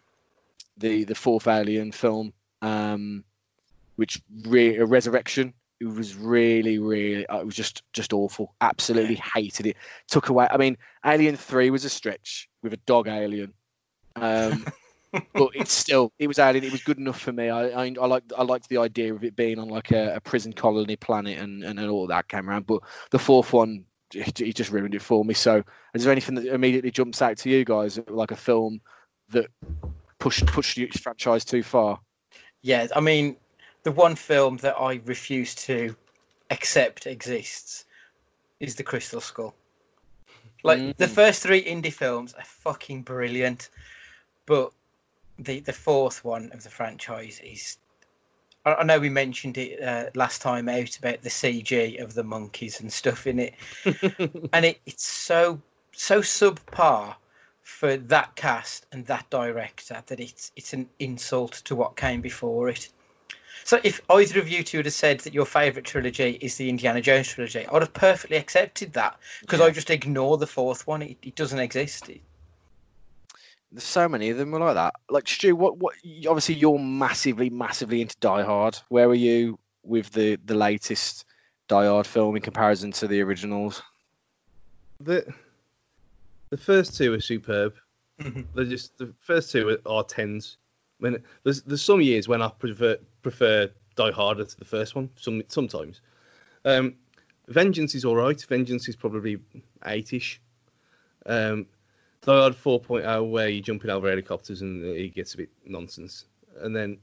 [0.78, 3.24] the the fourth Alien film, um,
[3.96, 5.54] which re- Resurrection.
[5.80, 7.26] It was really, really.
[7.26, 8.54] Uh, it was just, just awful.
[8.62, 9.78] Absolutely hated it.
[10.08, 10.48] Took away.
[10.52, 13.52] I mean, Alien Three was a stretch with a dog alien.
[14.16, 14.64] Um,
[15.34, 16.64] but it's still it was added.
[16.64, 17.50] It was good enough for me.
[17.50, 20.20] I I, I liked I liked the idea of it being on like a, a
[20.22, 22.68] prison colony planet and, and, and all that came around.
[22.68, 25.34] But the fourth one, he just ruined it for me.
[25.34, 28.82] So, is there anything that immediately jumps out to you guys, like a film
[29.30, 29.48] that
[30.20, 32.00] pushed pushed your franchise too far?
[32.62, 33.36] Yeah, I mean,
[33.84, 35.96] the one film that I refuse to
[36.50, 37.86] accept exists
[38.60, 39.56] is the Crystal Skull.
[40.64, 40.98] Like mm.
[40.98, 43.70] the first three indie films are fucking brilliant,
[44.46, 44.72] but
[45.44, 47.78] the the fourth one of the franchise is.
[48.64, 52.80] I, know we mentioned it uh, last time out about the CG of the monkeys
[52.80, 53.56] and stuff in it,
[54.54, 55.60] and it, it's so
[55.94, 57.16] so subpar
[57.64, 62.70] for that cast and that director that it's it's an insult to what came before
[62.70, 62.90] it.
[63.64, 66.70] So if either of you two would have said that your favourite trilogy is the
[66.70, 69.68] Indiana Jones trilogy, I would have perfectly accepted that because yeah.
[69.68, 71.02] I just ignore the fourth one.
[71.02, 72.10] It, it doesn't exist.
[72.10, 72.22] It,
[73.72, 74.94] there's so many of them are like that.
[75.10, 75.96] Like Stu, what what?
[76.28, 78.78] Obviously, you're massively, massively into Die Hard.
[78.90, 81.26] Where are you with the the latest
[81.68, 83.82] Die Hard film in comparison to the originals?
[85.00, 85.34] The
[86.50, 87.76] the first two are superb.
[88.20, 88.42] Mm-hmm.
[88.54, 90.58] They're just the first two are, are tens.
[91.00, 95.10] When there's there's some years when I prefer prefer Die Harder to the first one.
[95.16, 96.02] Some sometimes.
[96.66, 96.96] Um,
[97.48, 98.40] Vengeance is all right.
[98.48, 99.38] Vengeance is probably
[99.86, 100.40] eight-ish.
[101.26, 101.66] Um,
[102.26, 106.26] Hard 4.0 where you're jumping over helicopters and it gets a bit nonsense.
[106.60, 106.98] And then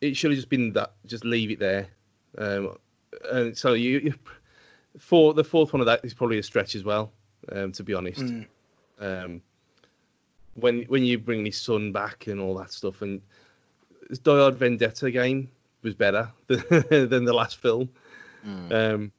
[0.00, 1.88] it should have just been that, just leave it there.
[2.36, 2.76] Um,
[3.32, 4.14] and so you, you
[4.98, 7.12] for the fourth one of that is probably a stretch as well,
[7.52, 8.20] um, to be honest.
[8.20, 8.46] Mm.
[9.00, 9.42] Um,
[10.54, 13.20] when when you bring his son back and all that stuff, and
[14.08, 15.50] this Vendetta game
[15.82, 17.88] was better than, than the last film.
[18.46, 18.72] Mm.
[18.72, 19.12] Um,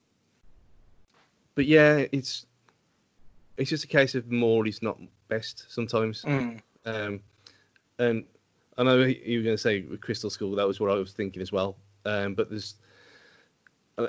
[1.56, 2.46] but yeah, it's
[3.62, 4.98] it's just a case of more is not
[5.28, 6.24] best sometimes.
[6.24, 6.60] Mm.
[6.86, 7.20] Um,
[8.00, 8.26] and
[8.78, 11.14] I know you were going to say with Crystal Skull, that was what I was
[11.14, 11.78] thinking as well.
[12.04, 12.76] Um, but there's
[14.00, 14.08] uh,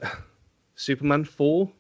[0.75, 1.71] Superman 4.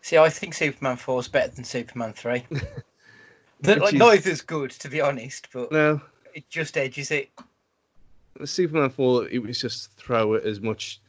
[0.00, 2.44] See, I think Superman 4 is better than Superman 3.
[3.62, 3.92] like, is...
[3.92, 6.00] Neither's good, to be honest, but no.
[6.34, 7.30] it just edges it.
[8.44, 11.00] Superman 4, it was just throw it as much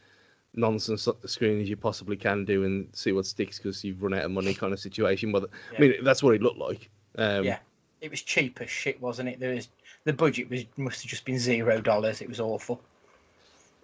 [0.56, 4.02] nonsense at the screen as you possibly can do and see what sticks because you've
[4.02, 5.32] run out of money kind of situation.
[5.32, 5.78] But yeah.
[5.78, 6.90] I mean, that's what it looked like.
[7.18, 7.60] Um, yeah,
[8.02, 9.40] it was cheap as shit, wasn't it?
[9.40, 9.68] There was
[10.04, 12.22] the budget was must have just been zero dollars.
[12.22, 12.82] It was awful.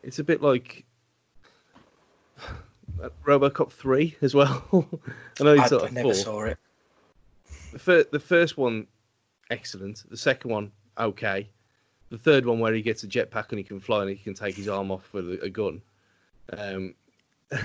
[0.03, 0.85] It's a bit like
[3.25, 4.63] RoboCop three as well.
[5.39, 6.13] I know you saw I never four.
[6.13, 6.57] saw it.
[7.71, 8.87] The, fir- the first one,
[9.51, 10.03] excellent.
[10.09, 11.49] The second one, okay.
[12.09, 14.33] The third one, where he gets a jetpack and he can fly and he can
[14.33, 15.81] take his arm off with a gun,
[16.57, 16.93] um,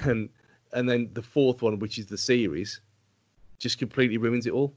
[0.05, 0.29] and
[0.73, 2.81] and then the fourth one, which is the series,
[3.59, 4.75] just completely ruins it all.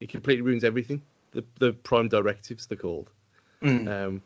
[0.00, 1.02] It completely ruins everything.
[1.32, 3.10] The the prime directives they're called.
[3.62, 3.88] Mm.
[3.88, 4.22] Um,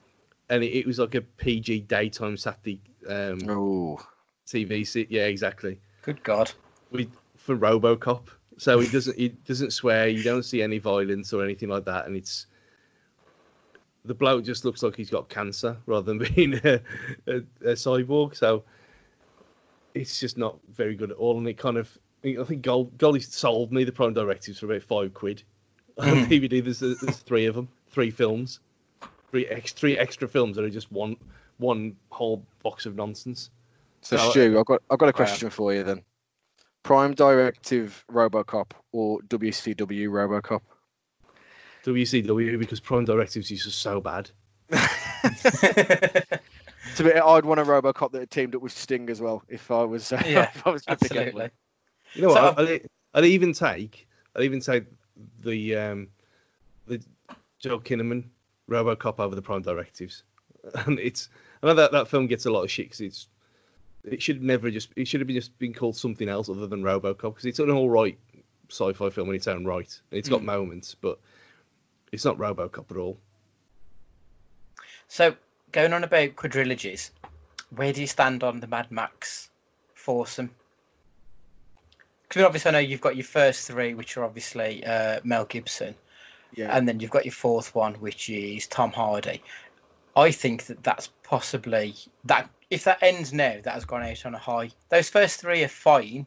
[0.48, 4.00] and it, it, was like a PG daytime Saturday um, oh.
[4.46, 5.06] TV.
[5.10, 5.78] Yeah, exactly.
[6.02, 6.52] Good God.
[6.90, 10.08] We for RoboCop, so he doesn't he doesn't swear.
[10.08, 12.46] You don't see any violence or anything like that, and it's
[14.04, 16.80] the bloke just looks like he's got cancer rather than being a,
[17.26, 18.36] a, a cyborg.
[18.36, 18.64] So
[19.96, 21.38] it's just not very good at all.
[21.38, 24.82] And it kind of, I think Gold, Goldie sold me the Prime Directives for about
[24.82, 25.42] five quid
[25.98, 26.58] on DVD.
[26.58, 26.64] Hmm.
[26.64, 28.60] There's, there's three of them, three films,
[29.30, 31.16] three ex, three extra films that are just one
[31.58, 33.50] one whole box of nonsense.
[34.02, 36.02] So, so Stu, I've got I've got a question for you then.
[36.82, 40.60] Prime Directive RoboCop or WCW RoboCop?
[41.84, 44.30] WCW because Prime Directives is just so bad.
[46.96, 49.84] to be, I'd want a RoboCop that teamed up with Sting as well if I
[49.84, 50.12] was.
[50.16, 51.50] Uh, yeah, if I was absolutely.
[52.14, 52.56] You know what?
[52.56, 54.08] So, I'd, I'd, even take.
[54.34, 54.84] I'd even take
[55.40, 56.08] the um,
[56.86, 57.02] the
[57.58, 58.24] Joel Kinnaman
[58.70, 60.22] RoboCop over the Prime Directives,
[60.86, 61.28] and it's.
[61.62, 63.28] I know that that film gets a lot of shit because it's.
[64.04, 64.90] It should never just.
[64.96, 67.70] It should have been just been called something else other than RoboCop because it's an
[67.70, 68.18] all right
[68.70, 70.00] sci-fi film in its own right.
[70.10, 70.46] And it's got mm.
[70.46, 71.18] moments, but
[72.12, 73.18] It's not RoboCop at all.
[75.08, 75.36] So
[75.76, 77.10] going on about quadrilogies,
[77.68, 79.50] where do you stand on the Mad Max
[79.92, 80.48] foursome?
[82.26, 85.94] Because obviously I know you've got your first three, which are obviously uh, Mel Gibson,
[86.54, 86.74] Yeah.
[86.74, 89.42] and then you've got your fourth one, which is Tom Hardy.
[90.16, 94.34] I think that that's possibly that if that ends now, that has gone out on
[94.34, 94.70] a high.
[94.88, 96.24] Those first three are fine;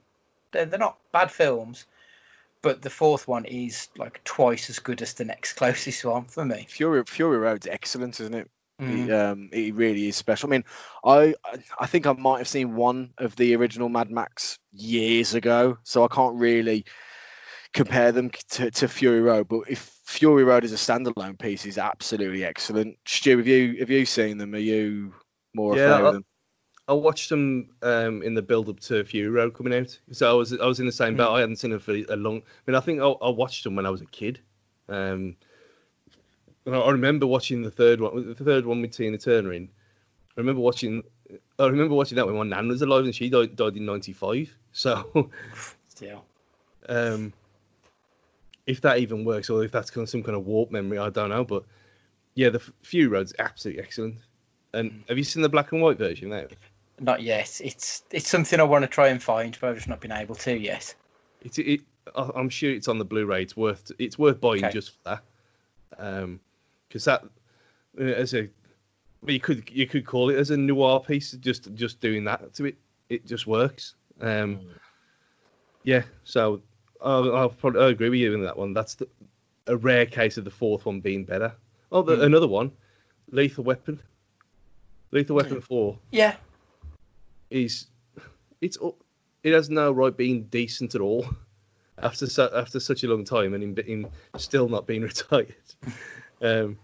[0.52, 1.88] they're, they're not bad films,
[2.62, 6.45] but the fourth one is like twice as good as the next closest one for
[6.45, 6.68] me.
[6.70, 8.52] Fury Fury Road's excellent, isn't it?
[8.80, 9.07] Mm.
[9.07, 10.49] It, um, it really is special.
[10.49, 10.63] I mean,
[11.03, 11.36] I
[11.80, 16.03] I think I might have seen one of the original Mad Max years ago, so
[16.05, 16.86] I can't really
[17.73, 19.47] compare them to, to Fury Road.
[19.49, 22.97] But if Fury Road is a standalone piece, is absolutely excellent.
[23.05, 24.55] Stu, have you have you seen them?
[24.55, 25.13] Are you
[25.53, 26.25] more Yeah, I- of them?
[26.88, 29.99] I watched them um, in the build up to Fury Road coming out.
[30.11, 31.36] So I was I was in the same boat.
[31.36, 32.38] I hadn't seen them for a long.
[32.38, 34.39] I mean, I think I, I watched them when I was a kid.
[34.88, 35.36] Um,
[36.74, 39.70] and I, I remember watching the third one, the third one with Tina Turner in.
[40.38, 41.03] I remember watching.
[41.59, 44.55] I remember watching that when my nan was alive and she died, died in '95.
[44.72, 45.30] So,
[45.88, 46.24] Still.
[46.88, 47.34] um,
[48.67, 51.09] if that even works or if that's kind of some kind of warp memory, I
[51.09, 51.43] don't know.
[51.43, 51.63] But
[52.36, 54.15] yeah, the F- Fury Road's absolutely excellent.
[54.74, 56.45] And have you seen the black and white version now?
[56.99, 57.59] Not yet.
[57.63, 60.36] It's it's something I want to try and find, but I've just not been able
[60.36, 60.93] to yet.
[61.41, 61.82] It's it.
[62.15, 63.41] I- I'm sure it's on the Blu-ray.
[63.41, 64.72] It's worth it's worth buying Okay.
[64.74, 65.24] just for that.
[65.97, 66.39] Um,
[66.89, 67.23] because that
[67.99, 68.49] uh, as a
[69.25, 71.31] you could you could call it as a noir piece.
[71.33, 72.75] Just just doing that to it,
[73.09, 73.95] it just works.
[74.21, 74.59] Um,
[75.83, 76.03] yeah.
[76.23, 76.61] So
[77.01, 78.73] I'll, I'll probably I agree with you in that one.
[78.73, 79.07] That's the,
[79.67, 81.53] a rare case of the fourth one being better.
[81.91, 82.23] Oh, the, Hmm.
[82.23, 82.71] another one,
[83.31, 83.99] Lethal Weapon.
[85.11, 86.35] Lethal Weapon Four Yeah.
[87.49, 87.87] is
[88.61, 88.77] it's
[89.43, 91.25] it has no right being decent at all
[91.97, 95.55] after su- after such a long time and in, in still not being retired
[96.41, 96.77] um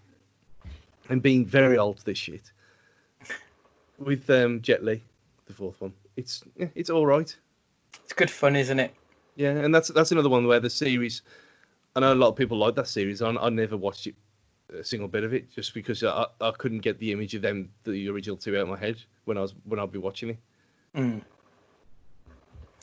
[1.09, 2.51] and being very old to this shit
[3.97, 5.03] with um Jet Li
[5.45, 7.35] the fourth one it's yeah, it's all right
[8.03, 8.93] It's good fun, isn't it?
[9.35, 11.21] yeah and that's that's another one where the series
[11.95, 14.15] I know a lot of people like that series I, I never watched it
[14.77, 17.69] a single bit of it just because I, I couldn't get the image of them
[17.83, 20.37] the original two out of my head when I was when I'd be watching it
[20.95, 21.21] Mm.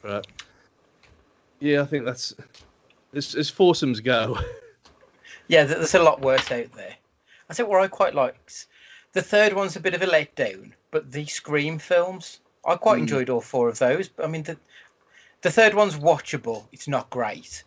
[0.04, 0.26] Right.
[1.60, 2.34] Yeah, I think that's
[3.14, 4.38] as as foursomes go.
[5.48, 6.94] Yeah, there's a lot worse out there.
[7.48, 8.66] I think what I quite liked,
[9.12, 13.02] the third one's a bit of a letdown, but the Scream films, I quite Mm.
[13.02, 14.10] enjoyed all four of those.
[14.22, 14.56] I mean, the
[15.42, 16.64] the third one's watchable.
[16.72, 17.64] It's not great,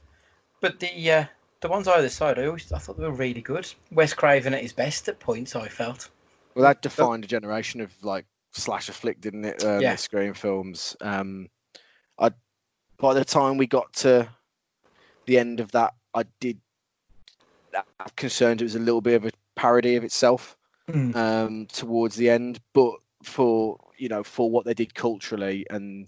[0.61, 1.25] but the uh,
[1.59, 3.71] the ones either side, I always I thought they were really good.
[3.91, 6.09] Wes Craven at his best at points, I felt.
[6.55, 9.63] Well, that defined a generation of like slasher flick, didn't it?
[9.63, 9.91] Um, Yeah.
[9.91, 10.95] The Scream films.
[11.01, 11.49] Um,
[12.17, 12.31] I
[12.97, 14.29] by the time we got to
[15.25, 16.59] the end of that, I did.
[17.99, 20.57] I'm concerned it was a little bit of a parody of itself
[20.87, 21.15] Mm.
[21.15, 26.07] um, towards the end, but for you know for what they did culturally and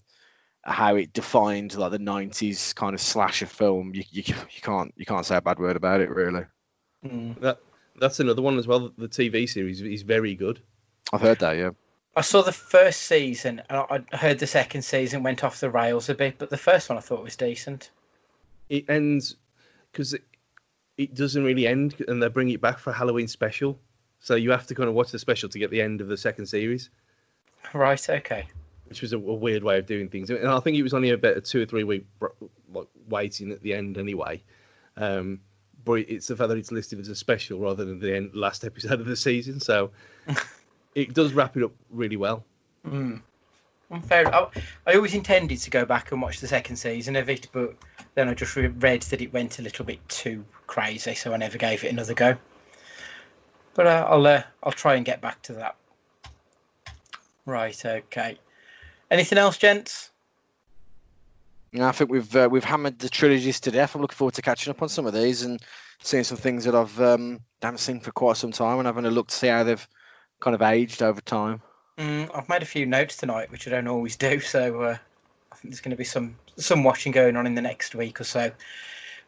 [0.62, 5.06] how it defined like the 90s kind of slasher film you, you, you can't you
[5.06, 6.44] can't say a bad word about it really
[7.06, 7.40] Mm.
[7.42, 7.60] That
[8.00, 8.92] that's another one as well.
[8.98, 10.60] The TV series is very good.
[11.12, 11.72] i've heard that yeah
[12.16, 15.70] I saw the first season, and I I heard the second season went off the
[15.72, 17.90] rails a bit, but the first one I thought was decent.
[18.70, 19.36] It ends
[19.92, 20.16] because
[20.98, 23.80] it, doesn't really end, and they bring it back for a Halloween special.
[24.20, 26.18] So you have to kind of watch the special to get the end of the
[26.18, 26.90] second series,
[27.74, 28.48] Right, okay.
[28.88, 30.30] which was a, a weird way of doing things.
[30.30, 32.06] And I think it was only about a two or three week
[32.74, 34.42] like waiting at the end anyway.
[34.96, 35.42] Um,
[35.86, 38.64] but it's the fact that it's listed as a special rather than the end, last
[38.64, 39.60] episode of the season.
[39.60, 39.92] So
[40.96, 42.44] it does wrap it up really well.
[42.86, 43.22] Mm.
[44.04, 44.34] Fair.
[44.34, 44.48] I,
[44.86, 47.74] I always intended to go back and watch the second season of it, but
[48.16, 51.58] then I just read that it went a little bit too crazy, so I never
[51.58, 52.36] gave it another go.
[53.76, 55.76] But uh, I'll uh, I'll try and get back to that.
[57.46, 57.86] Right.
[57.86, 58.38] Okay.
[59.10, 60.12] Anything else, gents?
[61.80, 63.96] I think we've uh, we've hammered the trilogies to death.
[63.96, 65.62] I'm looking forward to catching up on some of these and
[66.02, 69.12] seeing some things that I've um, haven't seen for quite some time and having a
[69.12, 69.88] look to see how they've
[70.40, 71.62] kind of aged over time.
[71.98, 74.98] Mm, I've made a few notes tonight, which I don't always do, so uh,
[75.52, 78.20] I think there's going to be some some watching going on in the next week
[78.22, 78.52] or so.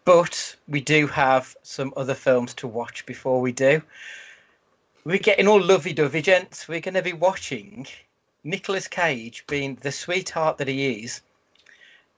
[0.06, 3.82] But we do have some other films to watch before we do.
[5.04, 6.68] We're getting all lovey-dovey, gents.
[6.68, 7.86] We're going to be watching
[8.44, 11.22] Nicolas Cage being the sweetheart that he is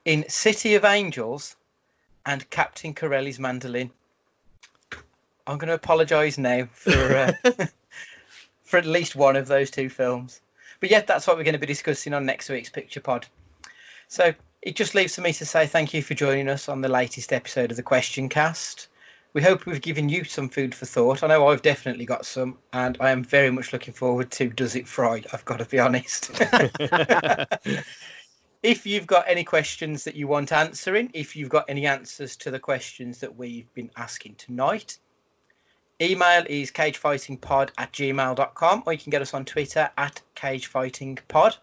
[0.06, 1.56] in City of Angels
[2.26, 3.92] and Captain Corelli's Mandolin.
[5.48, 7.34] I'm going to apologise now for uh,
[8.72, 10.40] for at least one of those two films.
[10.80, 13.28] But yeah, that's what we're going to be discussing on next week's Picture Pod.
[14.08, 16.88] So it just leaves for me to say thank you for joining us on the
[16.88, 18.88] latest episode of the Question Cast.
[19.34, 21.22] We hope we've given you some food for thought.
[21.22, 24.76] I know I've definitely got some, and I am very much looking forward to Does
[24.76, 25.22] It Fry?
[25.34, 26.32] I've got to be honest.
[28.64, 32.52] if you've got any questions that you want answering, if you've got any answers to
[32.52, 34.98] the questions that we've been asking tonight,
[36.02, 41.58] email is cagefightingpod at gmail.com or you can get us on Twitter at cagefightingpod.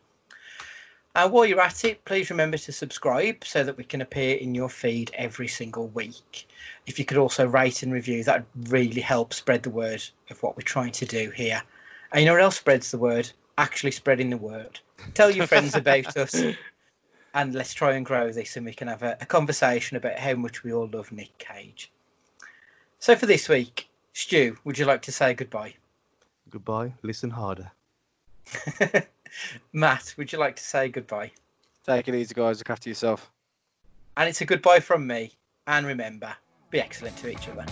[1.15, 4.55] And while you're at it, please remember to subscribe so that we can appear in
[4.55, 6.47] your feed every single week.
[6.87, 10.57] If you could also rate and review, that really help spread the word of what
[10.57, 11.61] we're trying to do here.
[12.13, 13.31] And you know what else spreads the word?
[13.57, 14.79] Actually spreading the word.
[15.15, 16.41] Tell your friends about us
[17.35, 20.35] and let's try and grow this and we can have a, a conversation about how
[20.35, 21.91] much we all love Nick Cage.
[23.01, 23.88] So for this week,
[24.19, 25.75] Stu, would you like to say goodbye?
[26.51, 26.93] Goodbye.
[27.03, 27.71] Listen harder.
[29.73, 31.31] Matt, would you like to say goodbye?
[31.87, 32.59] Take it easy, guys.
[32.59, 33.31] Look after yourself.
[34.17, 35.31] And it's a goodbye from me.
[35.69, 36.35] And remember,
[36.71, 37.65] be excellent to each other.